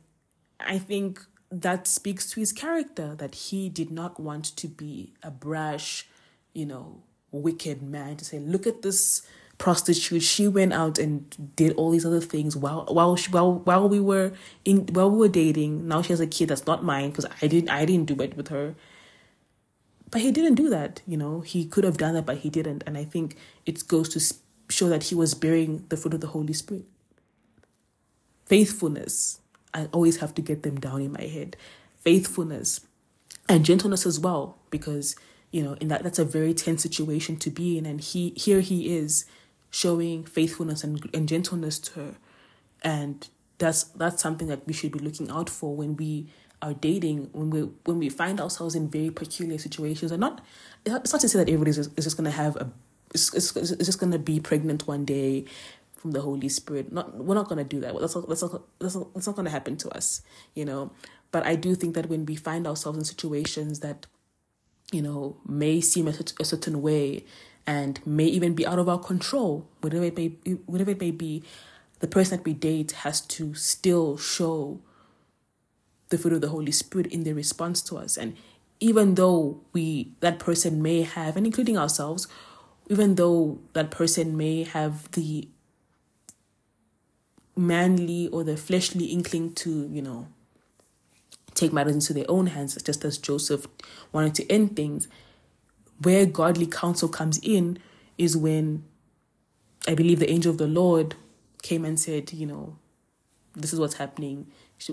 I 0.61 0.79
think 0.79 1.25
that 1.51 1.87
speaks 1.87 2.31
to 2.31 2.41
his 2.41 2.53
character 2.53 3.15
that 3.17 3.35
he 3.35 3.69
did 3.69 3.91
not 3.91 4.21
want 4.21 4.45
to 4.57 4.69
be 4.69 5.15
a 5.23 5.31
brash, 5.31 6.09
you 6.53 6.67
know, 6.67 7.03
wicked 7.33 7.83
man 7.83 8.17
to 8.17 8.25
say, 8.25 8.39
look 8.39 8.67
at 8.67 8.83
this 8.83 9.27
prostitute. 9.61 10.23
She 10.23 10.49
went 10.49 10.73
out 10.73 10.99
and 10.99 11.55
did 11.55 11.75
all 11.75 11.93
these 11.93 12.07
other 12.07 12.21
things 12.21 12.57
while 12.57 12.87
while 12.89 13.15
she, 13.15 13.31
while 13.31 13.53
while 13.61 13.89
we 13.89 14.01
were 14.01 14.33
in 14.65 14.87
while 14.87 15.11
we 15.11 15.19
were 15.19 15.29
dating. 15.29 15.87
Now 15.87 16.03
she 16.03 16.09
has 16.09 16.19
a 16.19 16.27
kid 16.27 16.49
that's 16.49 16.67
not 16.67 16.83
mine 16.83 17.11
because 17.11 17.27
I 17.41 17.47
didn't 17.47 17.71
I 17.71 17.85
didn't 17.85 18.07
do 18.07 18.21
it 18.21 18.37
with 18.37 18.49
her. 18.49 18.75
But 20.11 20.23
he 20.23 20.33
didn't 20.33 20.57
do 20.57 20.69
that. 20.71 21.03
You 21.07 21.17
know, 21.17 21.41
he 21.43 21.65
could 21.67 21.85
have 21.85 21.99
done 21.99 22.15
that, 22.15 22.27
but 22.27 22.39
he 22.39 22.51
didn't. 22.51 22.83
And 22.85 22.99
I 22.99 23.05
think 23.05 23.37
it 23.65 23.87
goes 23.87 24.09
to 24.09 24.35
show 24.69 24.89
that 24.89 25.05
he 25.05 25.15
was 25.15 25.35
bearing 25.35 25.85
the 25.89 25.97
fruit 25.97 26.15
of 26.15 26.21
the 26.21 26.29
Holy 26.29 26.53
Spirit. 26.53 26.87
Faithfulness. 28.47 29.41
I 29.73 29.89
always 29.93 30.17
have 30.17 30.35
to 30.35 30.43
get 30.43 30.65
them 30.65 30.81
down 30.81 31.01
in 31.01 31.13
my 31.13 31.23
head. 31.23 31.57
Faithfulness 32.01 32.81
and 33.49 33.65
gentleness 33.65 34.05
as 34.05 34.19
well, 34.19 34.57
because 34.71 35.15
you 35.53 35.63
know 35.63 35.75
in 35.75 35.89
that 35.89 36.03
that's 36.03 36.19
a 36.19 36.25
very 36.25 36.55
tense 36.55 36.83
situation 36.83 37.37
to 37.37 37.51
be 37.51 37.77
in 37.77 37.85
and 37.85 38.01
he 38.01 38.31
here 38.31 38.61
he 38.61 38.97
is 38.97 39.27
showing 39.71 40.25
faithfulness 40.25 40.85
and, 40.85 41.09
and 41.15 41.29
gentleness 41.29 41.79
to 41.79 42.01
her. 42.01 42.15
And 42.83 43.29
that's 43.59 43.85
that's 43.85 44.23
something 44.23 44.49
that 44.49 44.67
we 44.67 44.73
should 44.73 44.93
be 44.93 44.99
looking 44.99 45.31
out 45.31 45.51
for 45.51 45.77
when 45.77 45.97
we 45.97 46.29
are 46.63 46.75
dating 46.75 47.31
when 47.33 47.51
we 47.51 47.63
when 47.85 47.99
we 47.99 48.09
find 48.09 48.41
ourselves 48.41 48.75
in 48.75 48.89
very 48.89 49.11
peculiar 49.11 49.59
situations 49.59 50.13
and 50.13 50.21
not 50.21 50.43
it's 50.85 51.13
not 51.13 51.21
to 51.21 51.29
say 51.29 51.39
that 51.39 51.49
everybody 51.49 51.71
is, 51.71 51.79
is 51.79 52.05
just 52.05 52.17
gonna 52.17 52.31
have 52.31 52.57
a 52.57 52.71
it's, 53.15 53.35
it's, 53.35 53.57
it's 53.57 53.87
just 53.87 53.99
gonna 53.99 54.19
be 54.19 54.41
pregnant 54.41 54.87
one 54.87 55.05
day 55.05 55.45
from 55.97 56.13
the 56.13 56.21
Holy 56.21 56.49
Spirit. 56.49 56.93
Not 56.93 57.15
we're 57.17 57.35
not 57.35 57.49
gonna 57.49 57.65
do 57.65 57.81
that. 57.81 57.99
That's 57.99 58.15
not, 58.15 58.29
that's 58.29 58.43
not, 58.43 58.63
that's 58.79 58.95
not, 58.95 59.15
that's 59.15 59.27
not 59.27 59.37
gonna 59.37 59.51
happen 59.51 59.77
to 59.79 59.91
us, 59.91 60.23
you 60.55 60.65
know. 60.65 60.93
But 61.33 61.47
I 61.47 61.55
do 61.57 61.75
think 61.75 61.95
that 61.95 62.09
when 62.09 62.25
we 62.27 62.37
find 62.37 62.67
ourselves 62.67 62.99
in 62.99 63.05
situations 63.05 63.81
that 63.81 64.07
you 64.93 65.03
know 65.03 65.37
may 65.47 65.81
seem 65.81 66.09
a, 66.09 66.15
a 66.41 66.45
certain 66.45 66.83
way 66.83 67.25
and 67.71 68.05
may 68.05 68.25
even 68.25 68.55
be 68.55 68.67
out 68.67 68.81
of 68.81 68.89
our 68.89 68.99
control, 68.99 69.65
whatever 69.81 70.05
it 70.05 70.17
may 70.17 70.29
whatever 70.67 70.91
it 70.91 71.01
may 71.01 71.13
be, 71.13 71.45
the 72.01 72.09
person 72.09 72.39
that 72.39 72.45
we 72.45 72.53
date 72.53 72.91
has 73.05 73.21
to 73.21 73.55
still 73.55 74.17
show 74.17 74.81
the 76.09 76.19
fruit 76.19 76.33
of 76.33 76.41
the 76.41 76.49
Holy 76.49 76.73
Spirit 76.73 77.07
in 77.13 77.23
their 77.23 77.35
response 77.35 77.81
to 77.83 77.97
us. 77.97 78.17
And 78.17 78.37
even 78.81 79.15
though 79.15 79.61
we 79.73 80.11
that 80.19 80.41
person 80.41 80.83
may 80.83 81.03
have 81.03 81.37
and 81.37 81.47
including 81.47 81.79
ourselves 81.79 82.27
even 82.89 83.15
though 83.15 83.61
that 83.75 83.93
person 83.93 84.37
may 84.37 84.65
have 84.65 85.09
the 85.13 85.49
manly 87.55 88.27
or 88.29 88.43
the 88.43 88.57
fleshly 88.57 89.07
inkling 89.07 89.53
to 89.53 89.89
you 89.93 90.03
know 90.03 90.27
take 91.55 91.73
matters 91.73 91.95
into 91.95 92.15
their 92.15 92.29
own 92.29 92.47
hands 92.47 92.75
just 92.83 93.05
as 93.05 93.19
joseph 93.19 93.67
wanted 94.13 94.35
to 94.35 94.51
end 94.51 94.75
things 94.75 95.09
where 96.03 96.27
godly 96.27 96.67
counsel 96.67 97.09
comes 97.09 97.39
in 97.43 97.79
is 98.19 98.37
when 98.37 98.85
i 99.89 99.95
believe 99.95 100.19
the 100.19 100.31
angel 100.31 100.51
of 100.51 100.59
the 100.59 100.67
lord 100.67 101.15
came 101.63 101.85
and 101.85 101.99
said 102.01 102.33
you 102.33 102.47
know 102.47 102.77
this 103.55 103.73
is 103.73 103.81
what's 103.81 103.95
happening 103.95 104.47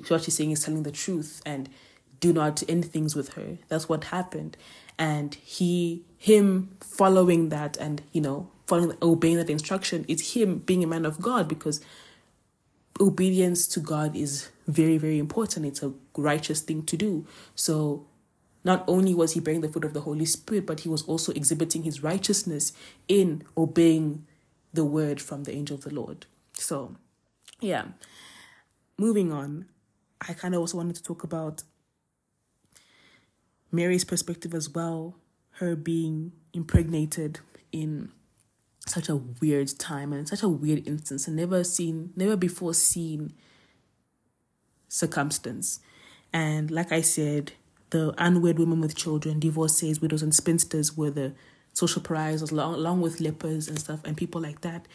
what 0.09 0.23
she's 0.23 0.35
saying 0.35 0.51
is 0.51 0.63
telling 0.63 0.83
the 0.83 0.91
truth 0.91 1.41
and 1.45 1.69
do 2.19 2.33
not 2.33 2.63
end 2.67 2.85
things 2.85 3.15
with 3.15 3.33
her. 3.33 3.57
That's 3.67 3.87
what 3.87 4.05
happened. 4.05 4.57
And 4.97 5.35
he, 5.35 6.03
him 6.17 6.75
following 6.81 7.49
that 7.49 7.77
and, 7.77 8.01
you 8.11 8.21
know, 8.21 8.49
following, 8.65 8.97
obeying 9.01 9.37
that 9.37 9.49
instruction 9.49 10.05
is 10.07 10.33
him 10.33 10.59
being 10.59 10.83
a 10.83 10.87
man 10.87 11.05
of 11.05 11.21
God 11.21 11.47
because 11.47 11.81
obedience 12.99 13.67
to 13.67 13.79
God 13.79 14.15
is 14.15 14.49
very, 14.67 14.97
very 14.97 15.19
important. 15.19 15.65
It's 15.65 15.83
a 15.83 15.93
righteous 16.17 16.61
thing 16.61 16.83
to 16.83 16.97
do. 16.97 17.27
So 17.53 18.06
not 18.67 18.83
only 18.85 19.15
was 19.15 19.31
he 19.31 19.39
bearing 19.39 19.61
the 19.61 19.69
fruit 19.69 19.85
of 19.85 19.93
the 19.93 20.01
Holy 20.01 20.25
Spirit, 20.25 20.65
but 20.65 20.81
he 20.81 20.89
was 20.89 21.01
also 21.03 21.31
exhibiting 21.31 21.83
his 21.83 22.03
righteousness 22.03 22.73
in 23.07 23.43
obeying 23.55 24.27
the 24.73 24.83
word 24.83 25.21
from 25.21 25.45
the 25.45 25.53
angel 25.53 25.77
of 25.77 25.85
the 25.85 25.93
Lord. 25.93 26.25
So, 26.51 26.97
yeah. 27.61 27.85
Moving 28.97 29.31
on, 29.31 29.67
I 30.19 30.33
kind 30.33 30.53
of 30.53 30.59
also 30.59 30.75
wanted 30.75 30.97
to 30.97 31.03
talk 31.03 31.23
about 31.23 31.63
Mary's 33.71 34.03
perspective 34.03 34.53
as 34.53 34.69
well, 34.69 35.15
her 35.61 35.77
being 35.77 36.33
impregnated 36.53 37.39
in 37.71 38.11
such 38.85 39.07
a 39.07 39.15
weird 39.15 39.79
time 39.79 40.11
and 40.11 40.27
such 40.27 40.43
a 40.43 40.49
weird 40.49 40.85
instance 40.85 41.25
and 41.25 41.37
never 41.37 41.63
seen, 41.63 42.11
never 42.17 42.35
before 42.35 42.73
seen 42.73 43.31
circumstance. 44.89 45.79
And 46.33 46.69
like 46.69 46.91
I 46.91 46.99
said, 46.99 47.53
the 47.89 48.13
unwed 48.17 48.59
women 48.59 48.81
with 48.81 48.95
children, 48.95 49.39
divorcees, 49.39 50.01
widows, 50.01 50.21
and 50.21 50.35
spinsters 50.35 50.95
were 50.95 51.09
the 51.09 51.33
social 51.73 52.01
pariahs, 52.01 52.41
along, 52.41 52.73
along 52.73 53.01
with 53.01 53.21
lepers 53.21 53.67
and 53.67 53.79
stuff, 53.79 54.01
and 54.03 54.17
people 54.17 54.41
like 54.41 54.61
that. 54.61 54.87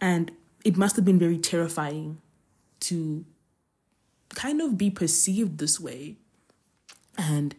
And 0.00 0.32
it 0.64 0.76
must 0.76 0.96
have 0.96 1.04
been 1.04 1.18
very 1.18 1.38
terrifying 1.38 2.20
to 2.80 3.24
kind 4.34 4.60
of 4.60 4.76
be 4.76 4.90
perceived 4.90 5.58
this 5.58 5.80
way. 5.80 6.16
And 7.16 7.54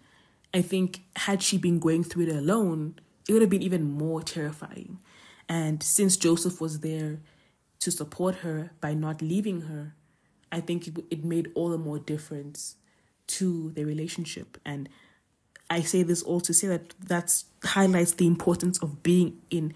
I 0.53 0.61
think 0.61 1.01
had 1.15 1.41
she 1.41 1.57
been 1.57 1.79
going 1.79 2.03
through 2.03 2.23
it 2.27 2.35
alone, 2.35 2.95
it 3.27 3.33
would 3.33 3.41
have 3.41 3.51
been 3.51 3.61
even 3.61 3.83
more 3.83 4.21
terrifying. 4.21 4.99
And 5.47 5.81
since 5.81 6.17
Joseph 6.17 6.61
was 6.61 6.79
there 6.79 7.19
to 7.79 7.91
support 7.91 8.35
her 8.37 8.71
by 8.79 8.93
not 8.93 9.21
leaving 9.21 9.61
her, 9.61 9.95
I 10.51 10.59
think 10.59 10.87
it, 10.87 10.97
it 11.09 11.23
made 11.23 11.51
all 11.55 11.69
the 11.69 11.77
more 11.77 11.99
difference 11.99 12.75
to 13.27 13.71
the 13.71 13.85
relationship. 13.85 14.57
And 14.65 14.89
I 15.69 15.81
say 15.81 16.03
this 16.03 16.21
all 16.21 16.41
to 16.41 16.53
say 16.53 16.67
that 16.67 16.93
that 16.99 17.43
highlights 17.63 18.13
the 18.13 18.27
importance 18.27 18.77
of 18.79 19.03
being 19.03 19.39
in 19.49 19.73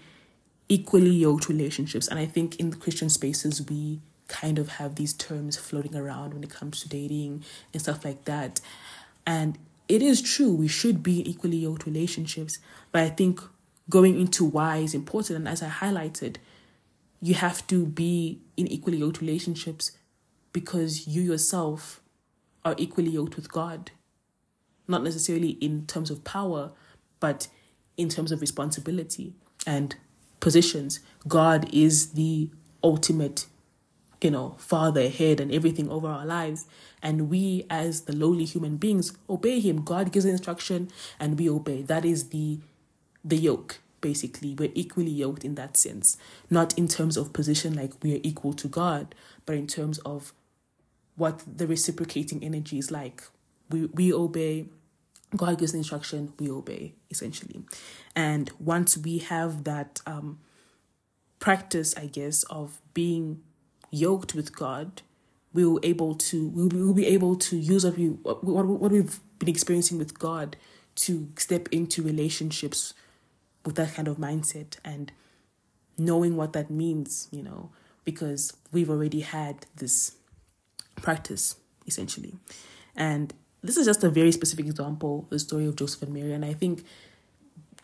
equally 0.68 1.10
yoked 1.10 1.48
relationships. 1.48 2.08
And 2.08 2.18
I 2.18 2.26
think 2.26 2.56
in 2.56 2.70
the 2.70 2.76
Christian 2.76 3.08
spaces, 3.08 3.66
we 3.66 4.00
kind 4.28 4.58
of 4.58 4.68
have 4.68 4.96
these 4.96 5.12
terms 5.12 5.56
floating 5.56 5.94
around 5.94 6.34
when 6.34 6.42
it 6.42 6.50
comes 6.50 6.82
to 6.82 6.88
dating 6.88 7.44
and 7.72 7.80
stuff 7.80 8.04
like 8.04 8.24
that. 8.24 8.60
And 9.26 9.58
it 9.88 10.02
is 10.02 10.20
true 10.20 10.52
we 10.52 10.68
should 10.68 11.02
be 11.02 11.20
in 11.20 11.26
equally 11.26 11.58
yoked 11.58 11.86
relationships, 11.86 12.58
but 12.90 13.02
I 13.02 13.08
think 13.08 13.40
going 13.88 14.18
into 14.18 14.44
why 14.44 14.78
is 14.78 14.94
important. 14.94 15.38
And 15.38 15.48
as 15.48 15.62
I 15.62 15.68
highlighted, 15.68 16.36
you 17.22 17.34
have 17.34 17.66
to 17.68 17.86
be 17.86 18.40
in 18.56 18.66
equally 18.66 18.98
yoked 18.98 19.20
relationships 19.20 19.92
because 20.52 21.06
you 21.06 21.22
yourself 21.22 22.00
are 22.66 22.74
equally 22.76 23.10
yoked 23.10 23.36
with 23.36 23.50
God. 23.50 23.92
Not 24.88 25.02
necessarily 25.02 25.50
in 25.50 25.86
terms 25.86 26.10
of 26.10 26.24
power, 26.24 26.72
but 27.20 27.48
in 27.96 28.08
terms 28.08 28.32
of 28.32 28.40
responsibility 28.40 29.32
and 29.66 29.96
positions. 30.40 31.00
God 31.26 31.72
is 31.72 32.12
the 32.12 32.50
ultimate 32.82 33.46
you 34.22 34.30
know, 34.30 34.56
father, 34.58 35.08
head, 35.08 35.40
and 35.40 35.52
everything 35.52 35.90
over 35.90 36.08
our 36.08 36.24
lives. 36.24 36.66
And 37.02 37.28
we, 37.28 37.66
as 37.68 38.02
the 38.02 38.16
lowly 38.16 38.44
human 38.44 38.76
beings, 38.76 39.16
obey 39.28 39.60
him. 39.60 39.82
God 39.82 40.10
gives 40.10 40.24
instruction 40.24 40.90
and 41.20 41.38
we 41.38 41.48
obey. 41.50 41.82
That 41.82 42.04
is 42.04 42.30
the 42.30 42.58
the 43.24 43.36
yoke, 43.36 43.80
basically. 44.00 44.54
We're 44.54 44.72
equally 44.74 45.10
yoked 45.10 45.44
in 45.44 45.54
that 45.56 45.76
sense. 45.76 46.16
Not 46.48 46.76
in 46.78 46.88
terms 46.88 47.16
of 47.16 47.32
position 47.32 47.74
like 47.74 47.92
we 48.02 48.14
are 48.14 48.20
equal 48.22 48.54
to 48.54 48.68
God, 48.68 49.14
but 49.44 49.56
in 49.56 49.66
terms 49.66 49.98
of 49.98 50.32
what 51.16 51.42
the 51.46 51.66
reciprocating 51.66 52.44
energy 52.44 52.78
is 52.78 52.90
like. 52.90 53.24
We 53.70 53.86
we 53.86 54.12
obey. 54.12 54.66
God 55.34 55.58
gives 55.58 55.74
instruction, 55.74 56.32
we 56.38 56.48
obey, 56.48 56.94
essentially. 57.10 57.62
And 58.14 58.50
once 58.60 58.96
we 58.96 59.18
have 59.18 59.64
that 59.64 60.00
um 60.06 60.38
practice, 61.38 61.94
I 61.96 62.06
guess, 62.06 62.42
of 62.44 62.80
being 62.94 63.42
yoked 63.90 64.34
with 64.34 64.54
God, 64.54 65.02
we 65.52 65.64
will 65.64 65.80
able 65.82 66.14
to 66.14 66.48
we 66.48 66.66
will 66.68 66.94
be 66.94 67.06
able 67.06 67.36
to 67.36 67.56
use 67.56 67.84
what 67.84 67.96
we 67.96 68.08
what, 68.08 68.44
what 68.44 68.92
we've 68.92 69.18
been 69.38 69.48
experiencing 69.48 69.98
with 69.98 70.18
God 70.18 70.56
to 70.96 71.28
step 71.36 71.68
into 71.70 72.02
relationships 72.02 72.94
with 73.64 73.74
that 73.76 73.94
kind 73.94 74.08
of 74.08 74.16
mindset 74.16 74.76
and 74.84 75.12
knowing 75.98 76.36
what 76.36 76.52
that 76.52 76.70
means, 76.70 77.28
you 77.30 77.42
know, 77.42 77.70
because 78.04 78.52
we've 78.72 78.90
already 78.90 79.20
had 79.20 79.66
this 79.76 80.12
practice 80.96 81.56
essentially. 81.86 82.34
And 82.96 83.32
this 83.62 83.76
is 83.76 83.86
just 83.86 84.02
a 84.04 84.10
very 84.10 84.32
specific 84.32 84.66
example, 84.66 85.26
the 85.30 85.38
story 85.38 85.66
of 85.66 85.76
Joseph 85.76 86.02
and 86.02 86.12
Mary. 86.12 86.32
And 86.32 86.44
I 86.44 86.52
think 86.52 86.84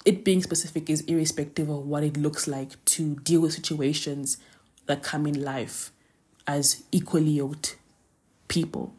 it 0.04 0.24
being 0.24 0.42
specific 0.42 0.90
is 0.90 1.02
irrespective 1.02 1.68
of 1.68 1.86
what 1.86 2.02
it 2.02 2.16
looks 2.16 2.48
like 2.48 2.82
to 2.84 3.16
deal 3.16 3.40
with 3.40 3.52
situations 3.52 4.38
that 4.86 5.02
come 5.02 5.26
in 5.26 5.42
life 5.42 5.92
as 6.46 6.82
equally 6.90 7.30
yoked 7.30 7.76
people. 8.48 8.94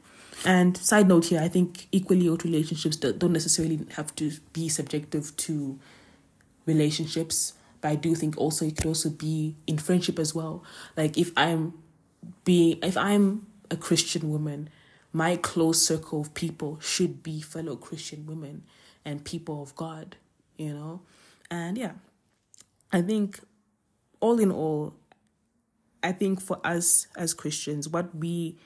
And 0.45 0.75
side 0.77 1.07
note 1.07 1.25
here, 1.25 1.41
I 1.41 1.47
think 1.47 1.87
equally 1.91 2.25
yoked 2.25 2.43
relationships 2.43 2.97
don't 2.97 3.31
necessarily 3.31 3.85
have 3.95 4.15
to 4.15 4.31
be 4.51 4.69
subjective 4.69 5.35
to 5.37 5.79
relationships, 6.65 7.53
but 7.81 7.89
I 7.89 7.95
do 7.95 8.15
think 8.15 8.37
also 8.37 8.65
it 8.65 8.77
could 8.77 8.85
also 8.85 9.09
be 9.09 9.55
in 9.67 9.77
friendship 9.77 10.19
as 10.19 10.33
well. 10.33 10.63
Like 10.97 11.17
if 11.17 11.31
I'm 11.37 11.73
being, 12.45 12.79
if 12.81 12.97
I'm 12.97 13.45
a 13.73 13.77
Christian 13.77 14.29
woman, 14.29 14.69
my 15.11 15.35
close 15.35 15.81
circle 15.81 16.21
of 16.21 16.33
people 16.33 16.79
should 16.79 17.23
be 17.23 17.41
fellow 17.41 17.75
Christian 17.75 18.25
women 18.25 18.63
and 19.03 19.25
people 19.25 19.61
of 19.61 19.75
God, 19.75 20.15
you 20.57 20.73
know? 20.73 21.01
And 21.49 21.77
yeah, 21.77 21.93
I 22.91 23.01
think 23.01 23.39
all 24.19 24.39
in 24.39 24.51
all, 24.51 24.93
I 26.03 26.11
think 26.11 26.39
for 26.39 26.59
us 26.63 27.07
as 27.17 27.33
Christians, 27.33 27.89
what 27.89 28.15
we 28.15 28.57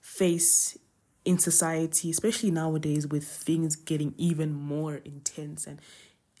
face 0.00 0.76
in 1.24 1.38
society, 1.38 2.10
especially 2.10 2.50
nowadays 2.50 3.06
with 3.06 3.24
things 3.24 3.76
getting 3.76 4.14
even 4.16 4.52
more 4.52 4.96
intense 4.96 5.66
and 5.66 5.80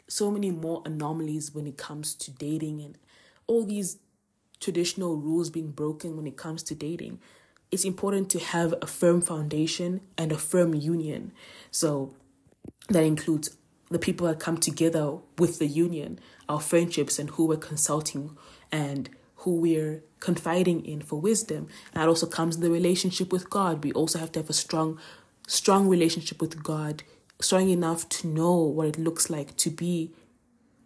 so 0.08 0.30
many 0.30 0.50
more 0.50 0.82
anomalies 0.84 1.52
when 1.54 1.66
it 1.66 1.76
comes 1.76 2.14
to 2.14 2.30
dating 2.30 2.80
and 2.80 2.98
all 3.46 3.64
these 3.64 3.98
traditional 4.60 5.16
rules 5.16 5.50
being 5.50 5.70
broken 5.70 6.16
when 6.16 6.26
it 6.26 6.36
comes 6.36 6.62
to 6.64 6.74
dating, 6.74 7.20
it's 7.70 7.84
important 7.84 8.30
to 8.30 8.38
have 8.38 8.74
a 8.80 8.86
firm 8.86 9.20
foundation 9.20 10.00
and 10.16 10.32
a 10.32 10.38
firm 10.38 10.74
union. 10.74 11.32
So 11.70 12.14
that 12.88 13.02
includes 13.02 13.56
the 13.90 13.98
people 13.98 14.26
that 14.26 14.40
come 14.40 14.58
together 14.58 15.18
with 15.38 15.58
the 15.58 15.66
union, 15.66 16.18
our 16.48 16.60
friendships, 16.60 17.18
and 17.18 17.30
who 17.30 17.46
we're 17.46 17.56
consulting 17.56 18.36
and 18.72 19.10
who 19.36 19.60
we're 19.60 20.02
confiding 20.20 20.84
in 20.84 21.00
for 21.00 21.20
wisdom. 21.20 21.68
And 21.92 22.02
that 22.02 22.08
also 22.08 22.26
comes 22.26 22.56
in 22.56 22.62
the 22.62 22.70
relationship 22.70 23.32
with 23.32 23.50
God. 23.50 23.84
We 23.84 23.92
also 23.92 24.18
have 24.18 24.32
to 24.32 24.40
have 24.40 24.50
a 24.50 24.54
strong, 24.54 24.98
strong 25.46 25.88
relationship 25.88 26.40
with 26.40 26.62
God, 26.62 27.02
strong 27.40 27.68
enough 27.68 28.08
to 28.08 28.28
know 28.28 28.56
what 28.56 28.88
it 28.88 28.98
looks 28.98 29.30
like 29.30 29.56
to 29.58 29.70
be 29.70 30.12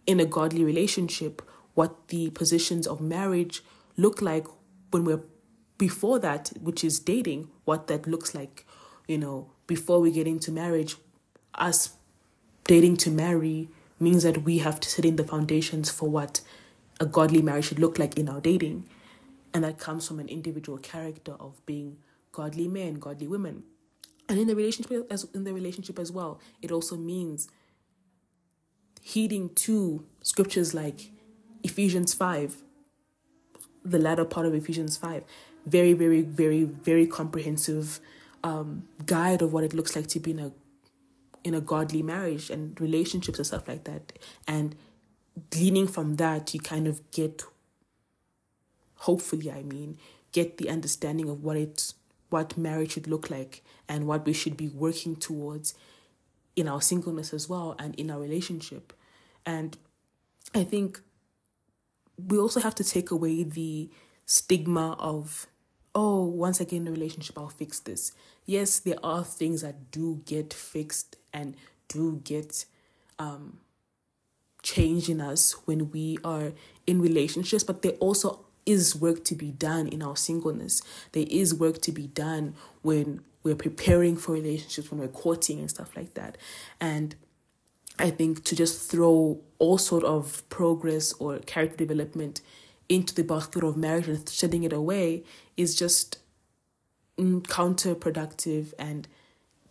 in 0.07 0.21
a 0.21 0.27
godly 0.27 0.65
relationship, 0.65 1.41
what 1.75 2.09
the 2.09 2.31
positions 2.31 2.87
of 2.87 3.01
marriage 3.01 3.63
look 3.97 4.21
like 4.21 4.47
when 4.91 5.05
we're 5.05 5.23
before 5.81 6.19
that, 6.19 6.53
which 6.61 6.85
is 6.85 7.01
dating, 7.01 7.49
what 7.65 7.87
that 7.87 8.07
looks 8.07 8.35
like, 8.35 8.67
you 9.09 9.17
know, 9.17 9.51
before 9.67 9.99
we 9.99 10.11
get 10.11 10.27
into 10.27 10.53
marriage, 10.53 10.97
us 11.55 11.97
dating 12.65 12.99
to 12.99 13.11
marry 13.11 13.71
means 13.99 14.23
that 14.23 14.45
we 14.45 14.59
have 14.59 14.79
to 14.79 14.91
set 14.91 15.07
in 15.07 15.17
the 15.17 15.25
foundations 15.25 15.91
for 15.91 16.11
what 16.11 16.43
a 17.01 17.07
godly 17.07 17.41
marriage 17.41 17.65
should 17.65 17.79
look 17.79 17.99
like 17.99 18.19
in 18.19 18.29
our 18.29 18.43
dating. 18.43 18.85
And 19.55 19.65
that 19.65 19.79
comes 19.79 20.07
from 20.07 20.21
an 20.21 20.29
individual 20.29 20.77
character 20.77 21.33
of 21.41 21.65
being 21.65 21.97
godly 22.31 22.69
men, 22.69 22.95
godly 22.97 23.27
women. 23.27 23.63
And 24.29 24.39
in 24.39 24.49
the 24.49 24.55
relationship 24.55 25.07
as 25.11 25.27
in 25.35 25.45
the 25.45 25.55
relationship 25.55 25.99
as 25.99 26.13
well, 26.13 26.41
it 26.61 26.71
also 26.71 26.95
means 26.97 27.49
heeding 29.01 29.55
to 29.55 30.05
scriptures 30.23 30.75
like 30.75 31.11
Ephesians 31.63 32.13
5, 32.13 32.59
the 33.83 33.99
latter 33.99 34.27
part 34.27 34.45
of 34.45 34.55
Ephesians 34.55 34.99
5. 34.99 35.25
Very, 35.67 35.93
very, 35.93 36.23
very, 36.23 36.65
very 36.65 37.07
comprehensive 37.07 38.01
um, 38.43 38.89
guide 39.07 39.43
of 39.43 39.53
what 39.53 39.65
it 39.65 39.75
looks 39.75 39.95
like 39.95 40.07
to 40.09 40.21
be 40.21 40.31
in 40.33 40.39
a 40.39 40.53
in 41.43 41.55
a 41.55 41.61
godly 41.61 42.03
marriage 42.03 42.51
and 42.51 42.79
relationships 42.81 43.39
and 43.39 43.47
stuff 43.47 43.67
like 43.67 43.85
that. 43.85 44.13
And 44.47 44.77
gleaning 45.51 45.89
from 45.89 46.17
that, 46.17 46.53
you 46.53 46.61
kind 46.61 46.87
of 46.87 47.11
get, 47.13 47.43
hopefully, 48.97 49.51
I 49.51 49.63
mean, 49.63 49.97
get 50.33 50.59
the 50.59 50.69
understanding 50.69 51.31
of 51.31 51.43
what 51.43 51.57
it 51.57 51.95
what 52.29 52.57
marriage 52.57 52.93
should 52.93 53.09
look 53.09 53.29
like 53.29 53.63
and 53.89 54.07
what 54.07 54.25
we 54.25 54.33
should 54.33 54.57
be 54.57 54.69
working 54.69 55.17
towards 55.17 55.75
in 56.55 56.69
our 56.69 56.81
singleness 56.81 57.33
as 57.33 57.49
well 57.49 57.75
and 57.79 57.95
in 57.97 58.11
our 58.11 58.21
relationship. 58.21 58.93
And 59.45 59.77
I 60.55 60.63
think 60.65 61.01
we 62.17 62.39
also 62.39 62.61
have 62.61 62.75
to 62.77 62.85
take 62.85 63.11
away 63.11 63.43
the 63.43 63.91
stigma 64.27 64.93
of, 64.99 65.47
oh, 65.95 66.25
once 66.25 66.61
I 66.61 66.65
get 66.65 66.77
in 66.77 66.89
a 66.89 66.93
relationship, 66.93 67.39
I'll 67.39 67.49
fix 67.49 67.81
this. 67.81 68.13
Yes, 68.47 68.79
there 68.79 68.99
are 69.03 69.25
things 69.25 69.63
that 69.63 69.91
do 69.91 70.23
get 70.25 70.53
fixed 70.53 71.17
and 71.33 71.57
do 71.89 72.21
get 72.25 72.65
um, 73.19 73.59
change 74.63 75.09
in 75.09 75.21
us 75.21 75.53
when 75.67 75.91
we 75.91 76.19
are 76.25 76.53
in 76.87 77.01
relationships, 77.01 77.65
but 77.65 77.83
there 77.83 77.93
also 77.93 78.45
is 78.67 78.95
work 78.95 79.25
to 79.25 79.35
be 79.35 79.51
done 79.51 79.89
in 79.89 80.03
our 80.03 80.17
singleness. 80.17 80.83
There 81.13 81.27
is 81.29 81.55
work 81.55 81.81
to 81.83 81.93
be 81.93 82.07
done 82.07 82.55
when 82.83 83.23
we're 83.43 83.57
preparing 83.57 84.17
for 84.17 84.33
relationships, 84.33 84.91
when 84.91 85.01
we're 85.01 85.09
courting 85.09 85.59
and 85.61 85.71
stuff 85.71 85.97
like 85.97 86.15
that. 86.15 86.37
And 86.81 87.17
I 87.99 88.11
think 88.11 88.45
to 88.45 88.57
just 88.57 88.91
throw 88.91 89.41
all 89.59 89.79
sort 89.79 90.05
of 90.05 90.49
progress 90.49 91.13
or 91.15 91.39
character 91.41 91.77
development 91.77 92.41
into 92.91 93.15
the 93.15 93.25
basket 93.25 93.63
of 93.65 93.77
marriage 93.77 94.09
and 94.09 94.29
shedding 94.29 94.65
it 94.65 94.73
away 94.73 95.25
is 95.57 95.75
just 95.75 96.19
mm, 97.17 97.41
counterproductive 97.43 98.75
and 98.79 99.09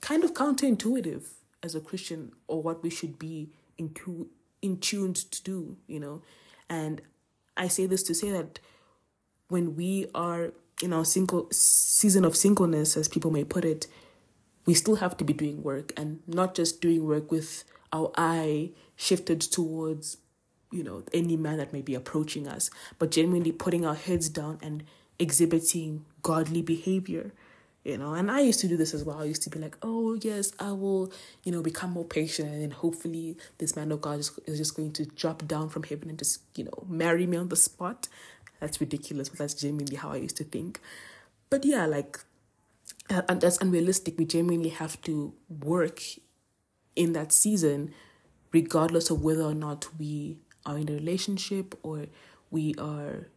kind 0.01 0.23
of 0.23 0.33
counterintuitive 0.33 1.23
as 1.61 1.75
a 1.75 1.81
Christian 1.81 2.31
or 2.47 2.63
what 2.63 2.81
we 2.81 2.89
should 2.89 3.19
be 3.19 3.51
in, 3.77 3.93
in 4.61 4.77
tuned 4.77 5.17
to 5.17 5.43
do, 5.43 5.77
you 5.85 5.99
know. 5.99 6.21
And 6.69 7.01
I 7.57 7.67
say 7.67 7.85
this 7.85 8.03
to 8.03 8.15
say 8.15 8.31
that 8.31 8.59
when 9.49 9.75
we 9.75 10.07
are 10.15 10.53
in 10.81 10.93
our 10.93 11.03
single 11.03 11.49
season 11.51 12.23
of 12.23 12.37
singleness, 12.37 12.95
as 12.95 13.09
people 13.09 13.31
may 13.31 13.43
put 13.43 13.65
it, 13.65 13.87
we 14.65 14.73
still 14.73 14.95
have 14.95 15.17
to 15.17 15.25
be 15.25 15.33
doing 15.33 15.61
work 15.61 15.91
and 15.97 16.21
not 16.25 16.55
just 16.55 16.79
doing 16.79 17.05
work 17.05 17.31
with 17.31 17.65
our 17.91 18.11
eye 18.15 18.71
shifted 18.95 19.41
towards, 19.41 20.17
you 20.71 20.83
know, 20.83 21.03
any 21.13 21.35
man 21.35 21.57
that 21.57 21.73
may 21.73 21.81
be 21.81 21.95
approaching 21.95 22.47
us, 22.47 22.69
but 22.97 23.11
genuinely 23.11 23.51
putting 23.51 23.85
our 23.85 23.95
heads 23.95 24.29
down 24.29 24.59
and 24.61 24.83
exhibiting 25.17 26.05
godly 26.21 26.61
behavior 26.61 27.31
you 27.83 27.97
know? 27.97 28.13
And 28.13 28.29
i 28.29 28.41
used 28.41 28.59
to 28.61 28.67
do 28.67 28.77
this 28.77 28.93
as 28.93 29.03
well. 29.03 29.19
I 29.19 29.25
used 29.25 29.41
to 29.43 29.49
be 29.49 29.59
like 29.59 29.77
oh 29.81 30.17
yes 30.21 30.51
i 30.59 30.71
will 30.71 31.11
you 31.43 31.51
know 31.51 31.61
become 31.61 31.91
more 31.91 32.05
patient 32.05 32.49
and 32.49 32.61
then 32.61 32.71
hopefully 32.71 33.37
this 33.57 33.75
man 33.75 33.91
of 33.91 34.01
god 34.01 34.19
is, 34.19 34.31
is 34.45 34.57
just 34.57 34.75
going 34.75 34.91
to 34.93 35.05
drop 35.05 35.47
down 35.47 35.69
from 35.69 35.83
heaven 35.83 36.09
and 36.09 36.17
just 36.17 36.41
you 36.55 36.63
know 36.63 36.85
marry 36.87 37.25
me 37.25 37.37
on 37.37 37.49
the 37.49 37.55
spot. 37.55 38.07
That's 38.59 38.81
ridiculous 38.81 39.29
but 39.29 39.39
that's 39.39 39.53
genuinely 39.53 39.95
how 39.95 40.11
i 40.11 40.17
used 40.17 40.37
to 40.37 40.43
think. 40.43 40.79
But 41.49 41.65
yeah 41.65 41.85
like 41.85 42.19
uh, 43.09 43.23
and 43.27 43.41
that's 43.41 43.57
unrealistic. 43.57 44.17
We 44.19 44.25
genuinely 44.25 44.69
have 44.69 45.01
to 45.01 45.33
work 45.49 46.01
in 46.95 47.13
that 47.13 47.31
season 47.31 47.93
regardless 48.51 49.09
of 49.09 49.23
whether 49.23 49.43
or 49.43 49.53
not 49.53 49.87
we 49.97 50.37
are 50.65 50.77
in 50.77 50.89
a 50.89 50.93
relationship 50.93 51.75
or 51.83 52.07
we 52.51 52.75
are 52.77 53.27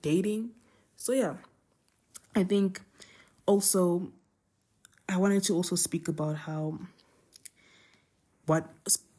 dating. 0.00 0.50
So 0.96 1.12
yeah. 1.12 1.34
I 2.34 2.44
think 2.44 2.80
also 3.46 4.10
I 5.08 5.16
wanted 5.18 5.44
to 5.44 5.54
also 5.54 5.76
speak 5.76 6.08
about 6.08 6.36
how 6.36 6.78
what 8.46 8.68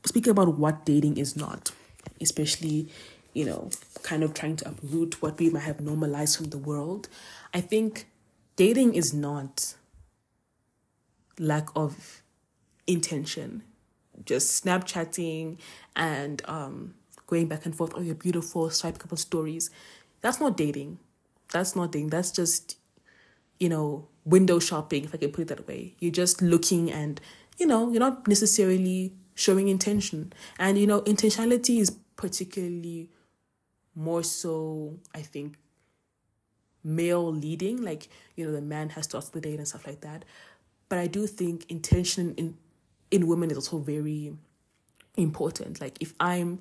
speak 0.06 0.28
about 0.28 0.58
what 0.58 0.86
dating 0.86 1.18
is 1.18 1.36
not, 1.36 1.72
especially 2.20 2.90
you 3.34 3.46
know, 3.46 3.70
kind 4.04 4.24
of 4.24 4.34
trying 4.34 4.56
to 4.58 4.70
uproot 4.70 5.22
what 5.22 5.40
we 5.40 5.50
might 5.50 5.64
have 5.64 5.82
normalized 5.82 6.38
from 6.38 6.48
the 6.48 6.58
world. 6.58 7.10
I 7.54 7.62
think 7.62 8.08
dating 8.56 8.94
is 8.94 9.14
not 9.14 9.74
lack 11.40 11.70
of 11.76 12.22
intention, 12.86 13.64
just 14.24 14.64
Snapchatting 14.64 15.58
and 15.96 16.42
um, 16.46 16.94
going 17.34 17.48
back 17.48 17.66
and 17.66 17.76
forth. 17.76 17.94
Oh, 17.96 18.02
you're 18.02 18.16
beautiful. 18.16 18.70
Swipe 18.70 19.00
couple 19.00 19.18
stories. 19.18 19.70
That's 20.22 20.40
not 20.40 20.58
dating. 20.58 21.00
That's 21.52 21.76
not 21.76 21.92
dating. 21.92 22.10
That's 22.10 22.32
just 22.32 22.78
you 23.60 23.70
know, 23.70 24.08
window 24.26 24.60
shopping, 24.60 25.06
if 25.06 25.14
I 25.14 25.18
can 25.18 25.32
put 25.32 25.44
it 25.44 25.48
that 25.50 25.68
way. 25.68 25.96
You're 26.00 26.12
just 26.12 26.42
looking 26.42 26.92
and, 26.92 27.22
you 27.58 27.66
know, 27.66 27.92
you're 27.92 28.00
not 28.00 28.28
necessarily 28.28 29.14
showing 29.36 29.68
intention. 29.68 30.34
And, 30.60 30.78
you 30.78 30.88
know, 30.88 31.02
intentionality 31.02 31.80
is 31.80 31.92
particularly 32.16 33.10
more 33.96 34.24
so, 34.24 35.00
I 35.14 35.22
think, 35.22 35.58
male 36.84 37.32
leading. 37.32 37.82
Like, 37.82 38.10
you 38.36 38.46
know, 38.46 38.52
the 38.52 38.62
man 38.62 38.90
has 38.90 39.08
to 39.08 39.18
ask 39.18 39.32
the 39.32 39.42
date 39.42 39.60
and 39.60 39.68
stuff 39.68 39.88
like 39.88 40.02
that. 40.02 40.26
But 40.90 41.00
I 41.00 41.08
do 41.08 41.26
think 41.28 41.66
intention 41.70 42.34
in 42.36 42.58
in 43.12 43.28
women 43.28 43.52
is 43.52 43.58
also 43.58 43.78
very 43.78 44.36
important. 45.16 45.80
Like 45.80 45.98
if 46.02 46.14
I'm 46.20 46.60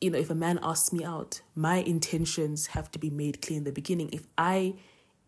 you 0.00 0.10
know, 0.10 0.18
if 0.18 0.30
a 0.30 0.34
man 0.34 0.58
asks 0.62 0.92
me 0.92 1.04
out, 1.04 1.40
my 1.54 1.76
intentions 1.76 2.68
have 2.68 2.90
to 2.92 2.98
be 2.98 3.10
made 3.10 3.42
clear 3.42 3.58
in 3.58 3.64
the 3.64 3.72
beginning. 3.72 4.10
If 4.12 4.26
I 4.36 4.74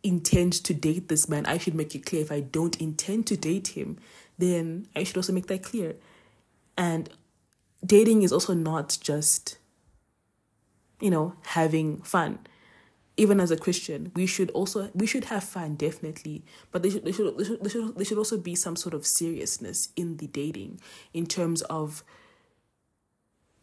intend 0.03 0.53
to 0.53 0.75
date 0.75 1.09
this 1.09 1.29
man, 1.29 1.47
I 1.47 1.59
should 1.59 1.75
make 1.75 1.95
it 1.95 2.07
clear. 2.07 2.23
If 2.23 2.33
I 2.33 2.41
don't 2.41 2.81
intend 2.81 3.27
to 3.29 3.37
date 3.37 3.69
him, 3.69 3.99
then 4.39 4.87
I 4.95 5.05
should 5.05 5.17
also 5.17 5.33
make 5.33 5.49
that 5.49 5.63
clear. 5.63 5.97
And 6.77 7.11
dating 7.85 8.23
is 8.23 8.33
also 8.33 8.55
not 8.55 8.97
just, 9.01 9.59
you 11.01 11.11
know, 11.11 11.35
having 11.43 12.01
fun. 12.03 12.39
Even 13.17 13.41
as 13.41 13.51
a 13.51 13.57
Christian, 13.57 14.13
we 14.15 14.25
should 14.25 14.51
also 14.53 14.89
we 14.95 15.07
should 15.07 15.25
have 15.25 15.45
fun 15.45 15.75
definitely, 15.75 16.43
but 16.71 16.83
there 16.83 16.91
should 16.91 17.05
there 17.05 17.13
should 17.13 17.37
there 17.37 17.45
should, 17.45 17.63
there 17.63 17.71
should, 17.71 18.07
should 18.07 18.19
also 18.19 18.39
be 18.39 18.55
some 18.55 18.77
sort 18.77 18.95
of 18.95 19.07
seriousness 19.07 19.91
in 19.95 20.17
the 20.17 20.27
dating 20.27 20.81
in 21.13 21.27
terms 21.27 21.61
of 21.63 22.03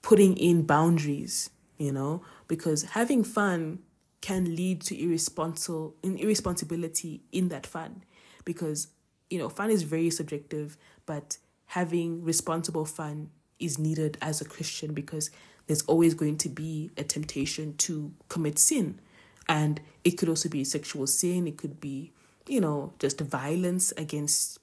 putting 0.08 0.38
in 0.38 0.62
boundaries, 0.62 1.50
you 1.78 1.92
know, 1.92 2.22
because 2.48 2.84
having 2.84 3.26
fun 3.26 3.80
can 4.22 4.56
lead 4.56 4.80
to 4.80 4.98
irresponsible 4.98 5.94
irresponsibility 6.02 7.20
in 7.34 7.50
that 7.50 7.68
fun. 7.68 8.04
Because 8.46 8.88
you 9.30 9.38
know 9.38 9.50
fun 9.50 9.70
is 9.70 9.84
very 9.84 10.10
subjective 10.10 10.78
but 11.06 11.38
having 11.66 12.24
responsible 12.24 12.86
fun 12.86 13.30
is 13.60 13.78
needed 13.78 14.18
as 14.22 14.40
a 14.40 14.46
christian 14.46 14.94
because 14.94 15.30
there's 15.66 15.82
always 15.82 16.14
going 16.14 16.38
to 16.38 16.48
be 16.48 16.90
a 16.96 17.04
temptation 17.04 17.76
to 17.76 18.14
commit 18.30 18.58
sin. 18.58 19.02
And 19.50 19.82
it 20.06 20.12
could 20.12 20.30
also 20.30 20.48
be 20.48 20.64
sexual 20.64 21.06
sin 21.08 21.48
it 21.48 21.58
could 21.58 21.82
be 21.82 22.14
you 22.48 22.62
know 22.62 22.94
just 23.00 23.20
violence 23.20 23.92
against 23.98 24.60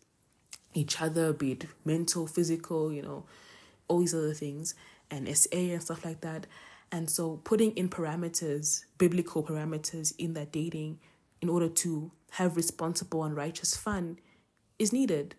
each 0.73 1.03
other 1.03 1.35
be 1.35 1.53
it 1.53 1.67
mental 1.85 2.27
physical 2.27 2.91
you 2.91 3.03
know 3.03 3.25
all 3.89 3.99
these 3.99 4.15
other 4.15 4.33
things 4.33 4.75
and 5.15 5.37
sa 5.37 5.49
and 5.53 5.83
stuff 5.83 6.05
like 6.05 6.21
that 6.21 6.47
and 6.95 7.11
so 7.11 7.41
putting 7.43 7.73
in 7.73 7.89
parameters, 7.89 8.85
biblical 8.99 9.43
parameters 9.43 10.15
in 10.17 10.35
that 10.35 10.53
dating 10.53 11.01
in 11.41 11.49
order 11.49 11.69
to 11.69 12.13
have 12.31 12.57
responsible 12.57 13.25
and 13.25 13.37
righteous 13.37 13.77
fun 13.77 14.21
is 14.79 14.93
needed. 14.93 15.35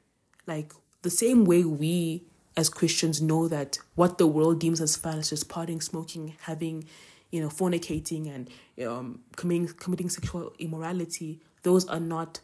Like 0.46 0.74
the 1.02 1.10
same 1.10 1.46
way 1.46 1.64
we 1.64 2.26
as 2.58 2.68
Christians 2.68 3.22
know 3.22 3.48
that 3.48 3.80
what 3.96 4.18
the 4.18 4.28
world 4.28 4.60
deems 4.60 4.82
as 4.82 4.98
fun 4.98 5.20
is 5.20 5.30
just 5.30 5.48
partying, 5.48 5.82
smoking, 5.82 6.36
having, 6.42 6.86
you 7.32 7.40
know, 7.40 7.48
fornicating 7.48 8.34
and 8.36 8.50
um, 8.86 9.20
committing, 9.38 9.68
committing 9.68 10.10
sexual 10.10 10.54
immorality, 10.60 11.40
those 11.64 11.86
are 11.88 12.02
not 12.02 12.42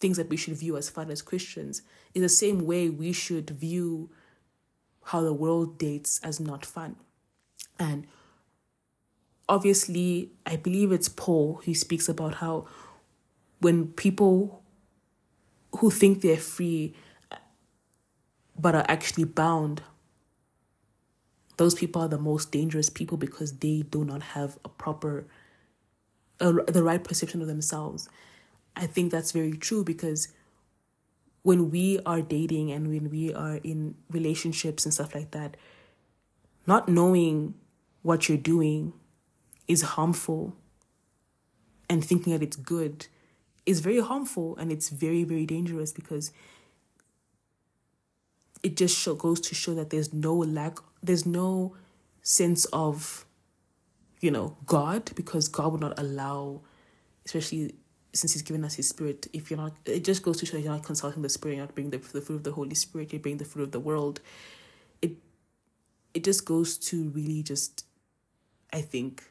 things 0.00 0.18
that 0.18 0.28
we 0.28 0.36
should 0.36 0.54
view 0.54 0.76
as 0.76 0.90
fun 0.90 1.10
as 1.10 1.22
Christians. 1.22 1.80
In 2.14 2.20
the 2.20 2.28
same 2.28 2.66
way, 2.66 2.90
we 2.90 3.12
should 3.12 3.48
view 3.48 4.10
how 5.04 5.20
the 5.22 5.32
world 5.32 5.78
dates 5.78 6.20
as 6.22 6.40
not 6.40 6.64
fun. 6.64 6.96
And 7.78 8.06
obviously, 9.48 10.30
I 10.46 10.56
believe 10.56 10.92
it's 10.92 11.08
Paul 11.08 11.60
who 11.64 11.74
speaks 11.74 12.08
about 12.08 12.36
how 12.36 12.66
when 13.60 13.88
people 13.88 14.62
who 15.78 15.90
think 15.90 16.20
they're 16.20 16.36
free 16.36 16.94
but 18.58 18.74
are 18.74 18.84
actually 18.88 19.24
bound, 19.24 19.82
those 21.56 21.74
people 21.74 22.02
are 22.02 22.08
the 22.08 22.18
most 22.18 22.50
dangerous 22.50 22.88
people 22.88 23.16
because 23.16 23.58
they 23.58 23.82
do 23.82 24.04
not 24.04 24.22
have 24.22 24.58
a 24.64 24.68
proper, 24.68 25.26
uh, 26.40 26.52
the 26.66 26.82
right 26.82 27.02
perception 27.02 27.40
of 27.40 27.48
themselves. 27.48 28.08
I 28.76 28.86
think 28.86 29.12
that's 29.12 29.32
very 29.32 29.56
true 29.56 29.84
because 29.84 30.28
when 31.44 31.70
we 31.70 32.00
are 32.06 32.22
dating 32.22 32.72
and 32.72 32.88
when 32.88 33.10
we 33.10 33.32
are 33.32 33.56
in 33.56 33.94
relationships 34.10 34.84
and 34.84 34.94
stuff 34.94 35.14
like 35.14 35.30
that, 35.32 35.56
not 36.66 36.88
knowing 36.88 37.54
what 38.00 38.28
you're 38.28 38.38
doing 38.38 38.94
is 39.68 39.82
harmful 39.82 40.56
and 41.88 42.02
thinking 42.02 42.32
that 42.32 42.42
it's 42.42 42.56
good 42.56 43.06
is 43.66 43.80
very 43.80 44.00
harmful 44.00 44.56
and 44.56 44.72
it's 44.72 44.88
very, 44.88 45.22
very 45.22 45.44
dangerous 45.44 45.92
because 45.92 46.32
it 48.62 48.74
just 48.74 48.96
show, 48.96 49.14
goes 49.14 49.38
to 49.40 49.54
show 49.54 49.74
that 49.74 49.90
there's 49.90 50.14
no 50.14 50.34
lack, 50.34 50.78
there's 51.02 51.26
no 51.26 51.76
sense 52.22 52.64
of, 52.66 53.26
you 54.22 54.30
know, 54.30 54.56
God 54.64 55.10
because 55.14 55.48
God 55.48 55.72
would 55.72 55.80
not 55.82 55.98
allow, 55.98 56.62
especially 57.26 57.74
since 58.14 58.32
He's 58.32 58.42
given 58.42 58.64
us 58.64 58.74
His 58.74 58.88
Spirit. 58.88 59.26
If 59.32 59.50
you're 59.50 59.58
not, 59.58 59.72
it 59.84 60.04
just 60.04 60.22
goes 60.22 60.38
to 60.38 60.46
show 60.46 60.56
you're 60.56 60.72
not 60.72 60.84
consulting 60.84 61.22
the 61.22 61.28
Spirit, 61.28 61.56
you're 61.56 61.66
not 61.66 61.74
being 61.74 61.90
the, 61.90 61.98
the 61.98 62.20
fruit 62.20 62.36
of 62.36 62.44
the 62.44 62.52
Holy 62.52 62.74
Spirit, 62.74 63.12
you're 63.12 63.20
being 63.20 63.38
the 63.38 63.44
fruit 63.44 63.64
of 63.64 63.72
the 63.72 63.80
world. 63.80 64.20
It, 65.02 65.12
it 66.14 66.24
just 66.24 66.44
goes 66.44 66.78
to 66.78 67.10
really 67.10 67.42
just, 67.42 67.84
I 68.72 68.80
think, 68.80 69.24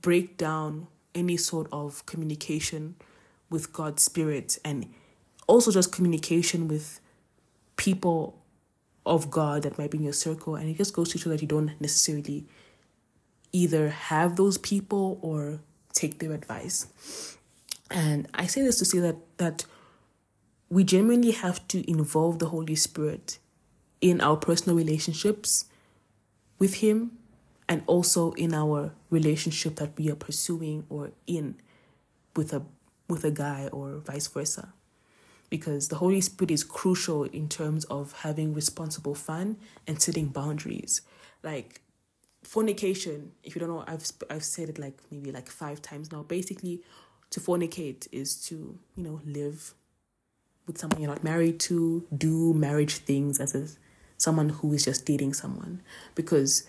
break 0.00 0.36
down 0.36 0.88
any 1.14 1.36
sort 1.36 1.68
of 1.72 2.04
communication 2.06 2.96
with 3.48 3.72
God's 3.72 4.02
Spirit 4.02 4.58
and 4.64 4.92
also 5.46 5.70
just 5.70 5.92
communication 5.92 6.68
with 6.68 7.00
people 7.76 8.42
of 9.04 9.30
God 9.30 9.62
that 9.62 9.78
might 9.78 9.90
be 9.90 9.98
in 9.98 10.04
your 10.04 10.12
circle. 10.12 10.56
And 10.56 10.68
it 10.68 10.76
just 10.76 10.92
goes 10.92 11.10
to 11.10 11.18
show 11.18 11.30
that 11.30 11.40
you 11.40 11.48
don't 11.48 11.80
necessarily 11.80 12.44
either 13.52 13.88
have 13.88 14.36
those 14.36 14.58
people 14.58 15.18
or 15.22 15.60
take 15.96 16.18
their 16.18 16.32
advice. 16.32 17.36
And 17.90 18.28
I 18.34 18.46
say 18.46 18.62
this 18.62 18.78
to 18.78 18.84
say 18.84 18.98
that 19.00 19.16
that 19.38 19.64
we 20.68 20.84
genuinely 20.84 21.32
have 21.32 21.66
to 21.68 21.88
involve 21.90 22.38
the 22.38 22.48
Holy 22.48 22.74
Spirit 22.74 23.38
in 24.00 24.20
our 24.20 24.36
personal 24.36 24.76
relationships 24.76 25.66
with 26.58 26.74
Him 26.76 27.18
and 27.68 27.82
also 27.86 28.32
in 28.32 28.54
our 28.54 28.92
relationship 29.10 29.76
that 29.76 29.96
we 29.96 30.10
are 30.10 30.16
pursuing 30.16 30.84
or 30.88 31.12
in 31.26 31.56
with 32.34 32.52
a 32.52 32.62
with 33.08 33.24
a 33.24 33.30
guy 33.30 33.68
or 33.72 33.98
vice 33.98 34.26
versa 34.26 34.72
because 35.48 35.88
the 35.88 35.96
holy 35.96 36.20
spirit 36.20 36.50
is 36.50 36.64
crucial 36.64 37.22
in 37.24 37.48
terms 37.48 37.84
of 37.84 38.12
having 38.22 38.52
responsible 38.52 39.14
fun 39.14 39.56
and 39.86 40.02
setting 40.02 40.26
boundaries 40.26 41.02
like 41.42 41.80
fornication 42.46 43.32
if 43.42 43.54
you 43.54 43.60
don't 43.60 43.68
know 43.68 43.84
i've 43.88 44.06
i've 44.30 44.44
said 44.44 44.68
it 44.68 44.78
like 44.78 44.96
maybe 45.10 45.32
like 45.32 45.48
5 45.48 45.82
times 45.82 46.12
now 46.12 46.22
basically 46.22 46.80
to 47.30 47.40
fornicate 47.40 48.06
is 48.12 48.36
to 48.46 48.78
you 48.96 49.02
know 49.02 49.20
live 49.26 49.74
with 50.66 50.78
someone 50.78 51.00
you're 51.00 51.10
not 51.10 51.24
married 51.24 51.58
to 51.60 52.06
do 52.16 52.54
marriage 52.54 52.98
things 52.98 53.40
as 53.40 53.54
a 53.54 53.66
someone 54.16 54.48
who 54.48 54.72
is 54.72 54.84
just 54.84 55.04
dating 55.04 55.34
someone 55.34 55.82
because 56.14 56.66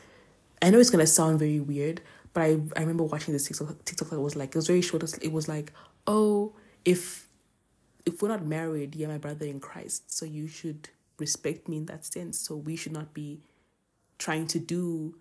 I 0.61 0.69
know 0.69 0.79
it's 0.79 0.89
gonna 0.89 1.07
sound 1.07 1.39
very 1.39 1.59
weird, 1.59 2.01
but 2.33 2.41
I 2.41 2.59
I 2.75 2.81
remember 2.81 3.03
watching 3.03 3.33
this 3.33 3.47
TikTok 3.47 3.85
TikTok 3.85 4.09
that 4.09 4.19
was 4.19 4.35
like 4.35 4.49
it 4.49 4.55
was 4.55 4.67
very 4.67 4.81
short. 4.81 5.03
It 5.21 5.31
was 5.31 5.47
like, 5.47 5.71
oh, 6.05 6.53
if 6.83 7.27
if 8.05 8.21
we're 8.21 8.29
not 8.29 8.45
married, 8.45 8.95
you're 8.95 9.09
my 9.09 9.17
brother 9.17 9.45
in 9.45 9.59
Christ, 9.59 10.11
so 10.11 10.25
you 10.25 10.47
should 10.47 10.89
respect 11.19 11.67
me 11.67 11.77
in 11.77 11.85
that 11.85 12.05
sense. 12.05 12.39
So 12.39 12.55
we 12.55 12.75
should 12.75 12.91
not 12.93 13.13
be 13.13 13.41
trying 14.17 14.47
to 14.47 14.59
do 14.59 15.15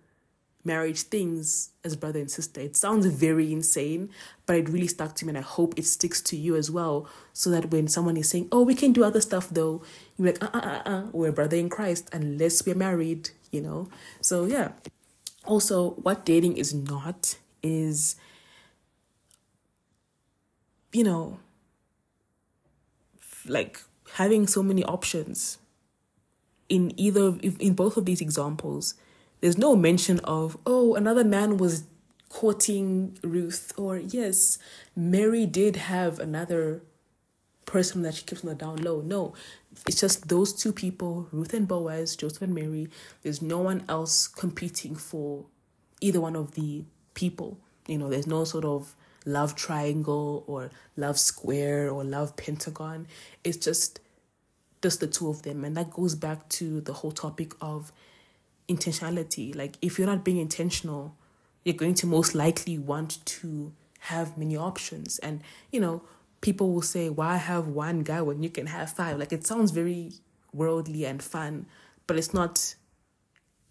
marriage 0.67 1.01
things 1.01 1.71
as 1.83 1.95
brother 1.95 2.19
and 2.19 2.29
sister. 2.29 2.61
It 2.61 2.75
sounds 2.75 3.07
very 3.07 3.51
insane, 3.51 4.09
but 4.45 4.57
it 4.57 4.69
really 4.69 4.87
stuck 4.87 5.15
to 5.15 5.25
me 5.25 5.29
and 5.29 5.37
I 5.39 5.41
hope 5.41 5.73
it 5.77 5.85
sticks 5.85 6.21
to 6.21 6.37
you 6.37 6.55
as 6.55 6.69
well. 6.69 7.09
So 7.33 7.49
that 7.49 7.71
when 7.71 7.87
someone 7.87 8.17
is 8.17 8.29
saying, 8.29 8.49
Oh, 8.51 8.61
we 8.61 8.75
can 8.75 8.93
do 8.93 9.03
other 9.03 9.21
stuff 9.21 9.49
though, 9.49 9.81
you're 10.17 10.27
like, 10.27 10.43
uh 10.43 10.49
uh 10.53 10.59
uh 10.59 10.89
uh, 10.89 11.03
we're 11.11 11.31
brother 11.31 11.57
in 11.57 11.69
Christ 11.69 12.09
unless 12.13 12.65
we're 12.65 12.75
married, 12.75 13.31
you 13.51 13.61
know? 13.61 13.89
So 14.21 14.45
yeah 14.45 14.69
also 15.47 15.91
what 15.91 16.25
dating 16.25 16.57
is 16.57 16.73
not 16.73 17.37
is 17.63 18.15
you 20.91 21.03
know 21.03 21.39
like 23.47 23.81
having 24.13 24.45
so 24.45 24.61
many 24.61 24.83
options 24.83 25.57
in 26.69 26.91
either 26.99 27.37
in 27.41 27.73
both 27.73 27.97
of 27.97 28.05
these 28.05 28.21
examples 28.21 28.93
there's 29.41 29.57
no 29.57 29.75
mention 29.75 30.19
of 30.19 30.57
oh 30.65 30.95
another 30.95 31.23
man 31.23 31.57
was 31.57 31.83
courting 32.29 33.17
ruth 33.23 33.71
or 33.77 33.97
yes 33.97 34.57
mary 34.95 35.45
did 35.45 35.75
have 35.77 36.19
another 36.19 36.81
person 37.65 38.01
that 38.01 38.15
she 38.15 38.23
keeps 38.23 38.43
on 38.43 38.49
the 38.49 38.55
down 38.55 38.77
low 38.77 39.01
no 39.01 39.33
it's 39.85 39.99
just 39.99 40.27
those 40.27 40.53
two 40.53 40.73
people, 40.73 41.27
Ruth 41.31 41.53
and 41.53 41.67
Boaz, 41.67 42.15
Joseph 42.15 42.41
and 42.41 42.55
Mary. 42.55 42.89
There's 43.21 43.41
no 43.41 43.59
one 43.59 43.83
else 43.87 44.27
competing 44.27 44.95
for 44.95 45.45
either 46.01 46.21
one 46.21 46.35
of 46.35 46.53
the 46.53 46.85
people. 47.13 47.59
You 47.87 47.97
know, 47.97 48.09
there's 48.09 48.27
no 48.27 48.43
sort 48.43 48.65
of 48.65 48.95
love 49.25 49.55
triangle 49.55 50.43
or 50.47 50.71
love 50.95 51.19
square 51.19 51.89
or 51.89 52.03
love 52.03 52.35
pentagon. 52.37 53.07
It's 53.43 53.57
just 53.57 53.99
just 54.81 54.99
the 54.99 55.07
two 55.07 55.29
of 55.29 55.41
them. 55.41 55.65
And 55.65 55.75
that 55.75 55.91
goes 55.91 56.15
back 56.15 56.47
to 56.49 56.81
the 56.81 56.93
whole 56.93 57.11
topic 57.11 57.53
of 57.59 57.91
intentionality. 58.67 59.55
Like 59.55 59.77
if 59.81 59.97
you're 59.97 60.07
not 60.07 60.23
being 60.23 60.37
intentional, 60.37 61.15
you're 61.63 61.75
going 61.75 61.95
to 61.95 62.07
most 62.07 62.35
likely 62.35 62.77
want 62.77 63.25
to 63.25 63.73
have 63.99 64.37
many 64.37 64.55
options. 64.55 65.19
And, 65.19 65.41
you 65.71 65.79
know, 65.79 66.01
people 66.41 66.71
will 66.73 66.81
say, 66.81 67.09
why 67.09 67.37
have 67.37 67.67
one 67.67 68.01
guy 68.01 68.21
when 68.21 68.43
you 68.43 68.49
can 68.49 68.67
have 68.67 68.91
five? 68.91 69.17
Like 69.17 69.33
it 69.33 69.45
sounds 69.45 69.71
very 69.71 70.13
worldly 70.53 71.05
and 71.05 71.21
fun, 71.21 71.65
but 72.05 72.17
it's 72.17 72.33
not 72.33 72.75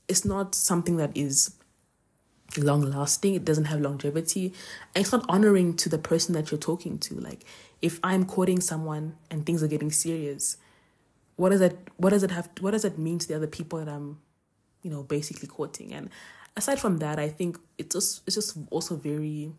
it's 0.08 0.24
not 0.24 0.54
something 0.54 0.98
that 0.98 1.10
is 1.16 1.56
long 2.56 2.82
lasting. 2.82 3.34
It 3.34 3.44
doesn't 3.44 3.64
have 3.64 3.80
longevity. 3.80 4.52
And 4.94 5.02
it's 5.02 5.12
not 5.12 5.24
honoring 5.28 5.74
to 5.78 5.88
the 5.88 5.98
person 5.98 6.34
that 6.34 6.50
you're 6.50 6.60
talking 6.60 6.98
to. 6.98 7.14
Like 7.14 7.44
if 7.82 7.98
I'm 8.02 8.24
courting 8.24 8.60
someone 8.60 9.16
and 9.30 9.44
things 9.44 9.62
are 9.62 9.68
getting 9.68 9.90
serious, 9.90 10.56
what 11.36 11.50
does 11.50 11.60
that 11.60 11.76
what 11.96 12.10
does 12.10 12.22
it 12.22 12.30
have 12.30 12.48
what 12.60 12.70
does 12.70 12.84
it 12.84 12.98
mean 12.98 13.18
to 13.18 13.28
the 13.28 13.34
other 13.34 13.46
people 13.46 13.78
that 13.78 13.88
I'm, 13.88 14.18
you 14.86 14.92
know, 14.92 15.02
basically 15.02 15.48
quoting. 15.48 15.92
And 15.92 16.10
aside 16.56 16.78
from 16.78 16.98
that, 16.98 17.18
I 17.18 17.28
think 17.28 17.58
it's 17.76 17.92
just 17.92 18.22
it's 18.24 18.36
just 18.36 18.56
also 18.70 18.94
very 18.94 19.52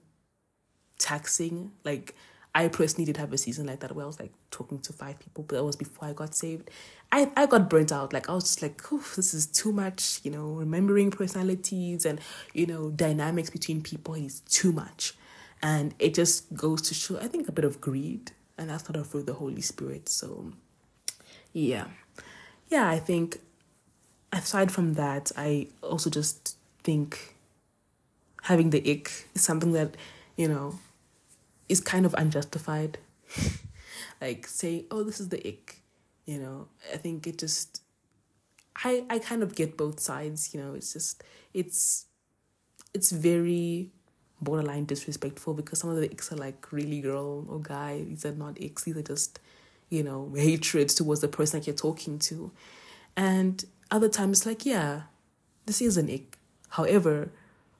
taxing. 0.97 1.73
Like 1.83 2.15
I 2.55 2.69
personally 2.69 3.03
did 3.03 3.17
have 3.17 3.33
a 3.33 3.37
season 3.37 3.67
like 3.67 3.81
that 3.81 3.93
where 3.93 4.05
I 4.05 4.07
was 4.07 4.21
like 4.21 4.31
talking 4.51 4.79
to 4.79 4.93
five 4.93 5.19
people, 5.19 5.43
but 5.43 5.57
that 5.57 5.65
was 5.65 5.75
before 5.75 6.07
I 6.07 6.13
got 6.13 6.33
saved. 6.33 6.71
I, 7.11 7.29
I 7.35 7.45
got 7.45 7.69
burnt 7.69 7.91
out. 7.91 8.13
Like 8.13 8.29
I 8.29 8.33
was 8.33 8.45
just 8.45 8.61
like, 8.61 8.81
this 9.17 9.33
is 9.33 9.47
too 9.47 9.73
much, 9.73 10.21
you 10.23 10.31
know, 10.31 10.47
remembering 10.47 11.11
personalities 11.11 12.05
and, 12.05 12.21
you 12.53 12.65
know, 12.65 12.89
dynamics 12.89 13.49
between 13.49 13.81
people 13.81 14.13
is 14.13 14.39
too 14.39 14.71
much. 14.71 15.13
And 15.61 15.93
it 15.99 16.13
just 16.13 16.53
goes 16.55 16.81
to 16.83 16.93
show, 16.93 17.19
I 17.19 17.27
think, 17.27 17.49
a 17.49 17.51
bit 17.51 17.65
of 17.65 17.81
greed. 17.81 18.31
And 18.57 18.69
that's 18.69 18.87
not 18.87 18.95
of 18.95 19.25
the 19.25 19.33
Holy 19.33 19.61
Spirit. 19.61 20.07
So 20.07 20.53
yeah. 21.51 21.87
Yeah, 22.69 22.89
I 22.89 22.99
think 22.99 23.39
aside 24.31 24.71
from 24.71 24.93
that, 24.95 25.31
I 25.37 25.67
also 25.81 26.09
just 26.09 26.57
think 26.83 27.35
having 28.43 28.69
the 28.69 28.79
ick 28.91 29.27
is 29.35 29.41
something 29.41 29.73
that, 29.73 29.95
you 30.35 30.47
know, 30.47 30.79
is 31.69 31.81
kind 31.81 32.05
of 32.05 32.13
unjustified. 32.17 32.97
like 34.21 34.47
saying, 34.47 34.85
"Oh, 34.91 35.03
this 35.03 35.19
is 35.19 35.29
the 35.29 35.45
ick," 35.47 35.81
you 36.25 36.39
know. 36.39 36.67
I 36.93 36.97
think 36.97 37.27
it 37.27 37.37
just, 37.37 37.81
I 38.83 39.03
I 39.09 39.19
kind 39.19 39.43
of 39.43 39.55
get 39.55 39.77
both 39.77 39.99
sides. 39.99 40.53
You 40.53 40.61
know, 40.61 40.73
it's 40.73 40.93
just 40.93 41.23
it's, 41.53 42.05
it's 42.93 43.11
very 43.11 43.91
borderline 44.39 44.85
disrespectful 44.85 45.53
because 45.53 45.79
some 45.79 45.89
of 45.89 45.97
the 45.97 46.07
icks 46.07 46.31
are 46.31 46.37
like 46.37 46.71
really 46.71 47.01
girl 47.01 47.45
or 47.49 47.59
guy. 47.59 48.03
These 48.03 48.25
are 48.25 48.33
not 48.33 48.55
icks. 48.61 48.83
These 48.83 48.97
are 48.97 49.01
just, 49.01 49.39
you 49.89 50.03
know, 50.03 50.31
hatred 50.35 50.89
towards 50.89 51.21
the 51.21 51.27
person 51.27 51.59
that 51.59 51.67
you're 51.67 51.75
talking 51.75 52.19
to, 52.19 52.51
and 53.15 53.63
other 53.91 54.09
times 54.09 54.45
like 54.45 54.65
yeah, 54.65 55.03
this 55.65 55.81
is 55.81 55.97
an 55.97 56.09
ick. 56.09 56.37
However, 56.69 57.31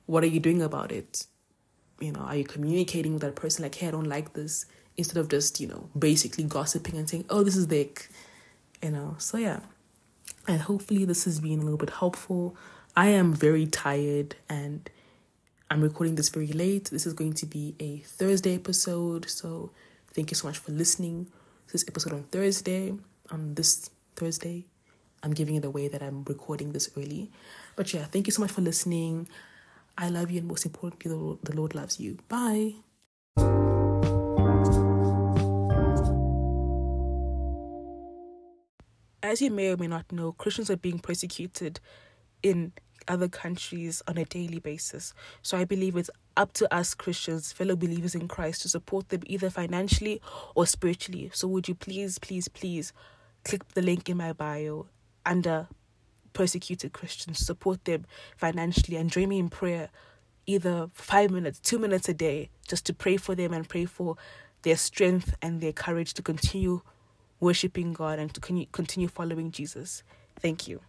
what 0.06 0.24
are 0.24 0.28
you 0.28 0.40
doing 0.40 0.62
about 0.62 0.92
it? 0.92 1.28
you 2.00 2.12
know, 2.12 2.22
are 2.22 2.36
you 2.36 2.44
communicating 2.44 3.14
with 3.14 3.22
that 3.22 3.36
person 3.36 3.64
like, 3.64 3.76
hey, 3.76 3.88
I 3.88 3.92
don't 3.92 4.06
like 4.06 4.34
this, 4.34 4.66
instead 4.96 5.18
of 5.18 5.30
just, 5.30 5.60
you 5.60 5.68
know, 5.68 5.90
basically 5.98 6.44
gossiping 6.44 6.98
and 6.98 7.10
saying, 7.10 7.26
oh, 7.30 7.44
this 7.44 7.56
is 7.56 7.68
the, 7.68 7.90
you 8.82 8.92
know. 8.92 9.16
So 9.18 9.38
yeah, 9.38 9.62
and 10.48 10.62
hopefully 10.62 11.06
this 11.06 11.26
has 11.26 11.40
been 11.40 11.60
a 11.60 11.64
little 11.64 11.78
bit 11.78 11.92
helpful. 11.92 12.56
I 12.96 13.08
am 13.10 13.34
very 13.34 13.68
tired 13.68 14.36
and 14.50 14.90
I'm 15.70 15.82
recording 15.82 16.16
this 16.16 16.30
very 16.30 16.48
late. 16.48 16.86
This 16.86 17.06
is 17.06 17.14
going 17.14 17.34
to 17.34 17.46
be 17.46 17.76
a 17.80 17.98
Thursday 18.00 18.56
episode, 18.56 19.30
so 19.30 19.72
thank 20.14 20.32
you 20.32 20.36
so 20.36 20.48
much 20.48 20.58
for 20.58 20.72
listening 20.72 21.26
to 21.68 21.74
this 21.74 21.86
episode 21.88 22.14
on 22.14 22.24
Thursday. 22.24 22.94
On 23.30 23.56
this 23.56 23.90
Thursday, 24.16 24.66
I'm 25.24 25.34
giving 25.34 25.56
it 25.56 25.66
away 25.66 25.88
that 25.88 26.02
I'm 26.02 26.24
recording 26.24 26.72
this 26.72 26.90
early. 26.98 27.32
But 27.76 27.94
yeah, 27.94 28.06
thank 28.06 28.28
you 28.28 28.32
so 28.34 28.42
much 28.42 28.52
for 28.52 28.62
listening. 28.62 29.28
I 29.98 30.10
love 30.10 30.30
you, 30.30 30.40
and 30.40 30.48
most 30.48 30.66
importantly, 30.66 31.38
the 31.44 31.56
Lord, 31.56 31.74
loves 31.74 32.00
you. 32.00 32.20
Bye. 32.28 32.76
as 39.28 39.42
you 39.42 39.52
may 39.52 39.70
or 39.70 39.78
may 39.78 39.88
not 39.88 40.10
know, 40.12 40.32
Christians 40.32 40.70
are 40.70 40.78
being 40.78 41.00
persecuted 41.00 41.82
in 42.42 42.72
other 43.10 43.28
countries 43.28 44.02
on 44.08 44.18
a 44.18 44.26
daily 44.26 44.60
basis. 44.60 45.14
So 45.42 45.58
I 45.58 45.66
believe 45.66 45.96
it's 45.98 46.10
up 46.38 46.54
to 46.54 46.74
us 46.74 46.94
Christians, 46.94 47.52
fellow 47.52 47.76
believers 47.76 48.16
in 48.16 48.28
Christ, 48.28 48.62
to 48.62 48.70
support 48.70 49.10
them 49.10 49.22
either 49.26 49.50
financially 49.50 50.22
or 50.56 50.66
spiritually. 50.66 51.30
So 51.34 51.48
would 51.50 51.68
you 51.68 51.76
please, 51.76 52.20
please, 52.20 52.48
please 52.48 52.94
click 53.44 53.68
the 53.74 53.82
link 53.82 54.10
in 54.10 54.18
my 54.18 54.34
bio 54.34 54.88
under 55.28 55.68
persecuted 56.34 56.94
Christians, 56.94 57.40
support 57.40 57.86
them 57.86 58.06
financially 58.38 58.98
and 58.98 59.12
join 59.12 59.30
me 59.30 59.40
in 59.40 59.50
prayer 59.50 59.90
either 60.46 60.90
five 60.94 61.30
minutes, 61.30 61.60
two 61.60 61.78
minutes 61.78 62.08
a 62.08 62.14
day, 62.14 62.50
just 62.68 62.86
to 62.86 62.94
pray 62.94 63.18
for 63.18 63.36
them 63.36 63.54
and 63.54 63.68
pray 63.68 63.86
for 63.86 64.16
their 64.64 64.78
strength 64.78 65.36
and 65.42 65.62
their 65.62 65.74
courage 65.74 66.14
to 66.14 66.22
continue 66.22 66.82
worshiping 67.40 67.94
God 67.94 68.18
and 68.18 68.34
to 68.34 68.40
continue 68.72 69.08
following 69.08 69.52
Jesus. 69.52 70.04
Thank 70.40 70.68
you. 70.68 70.82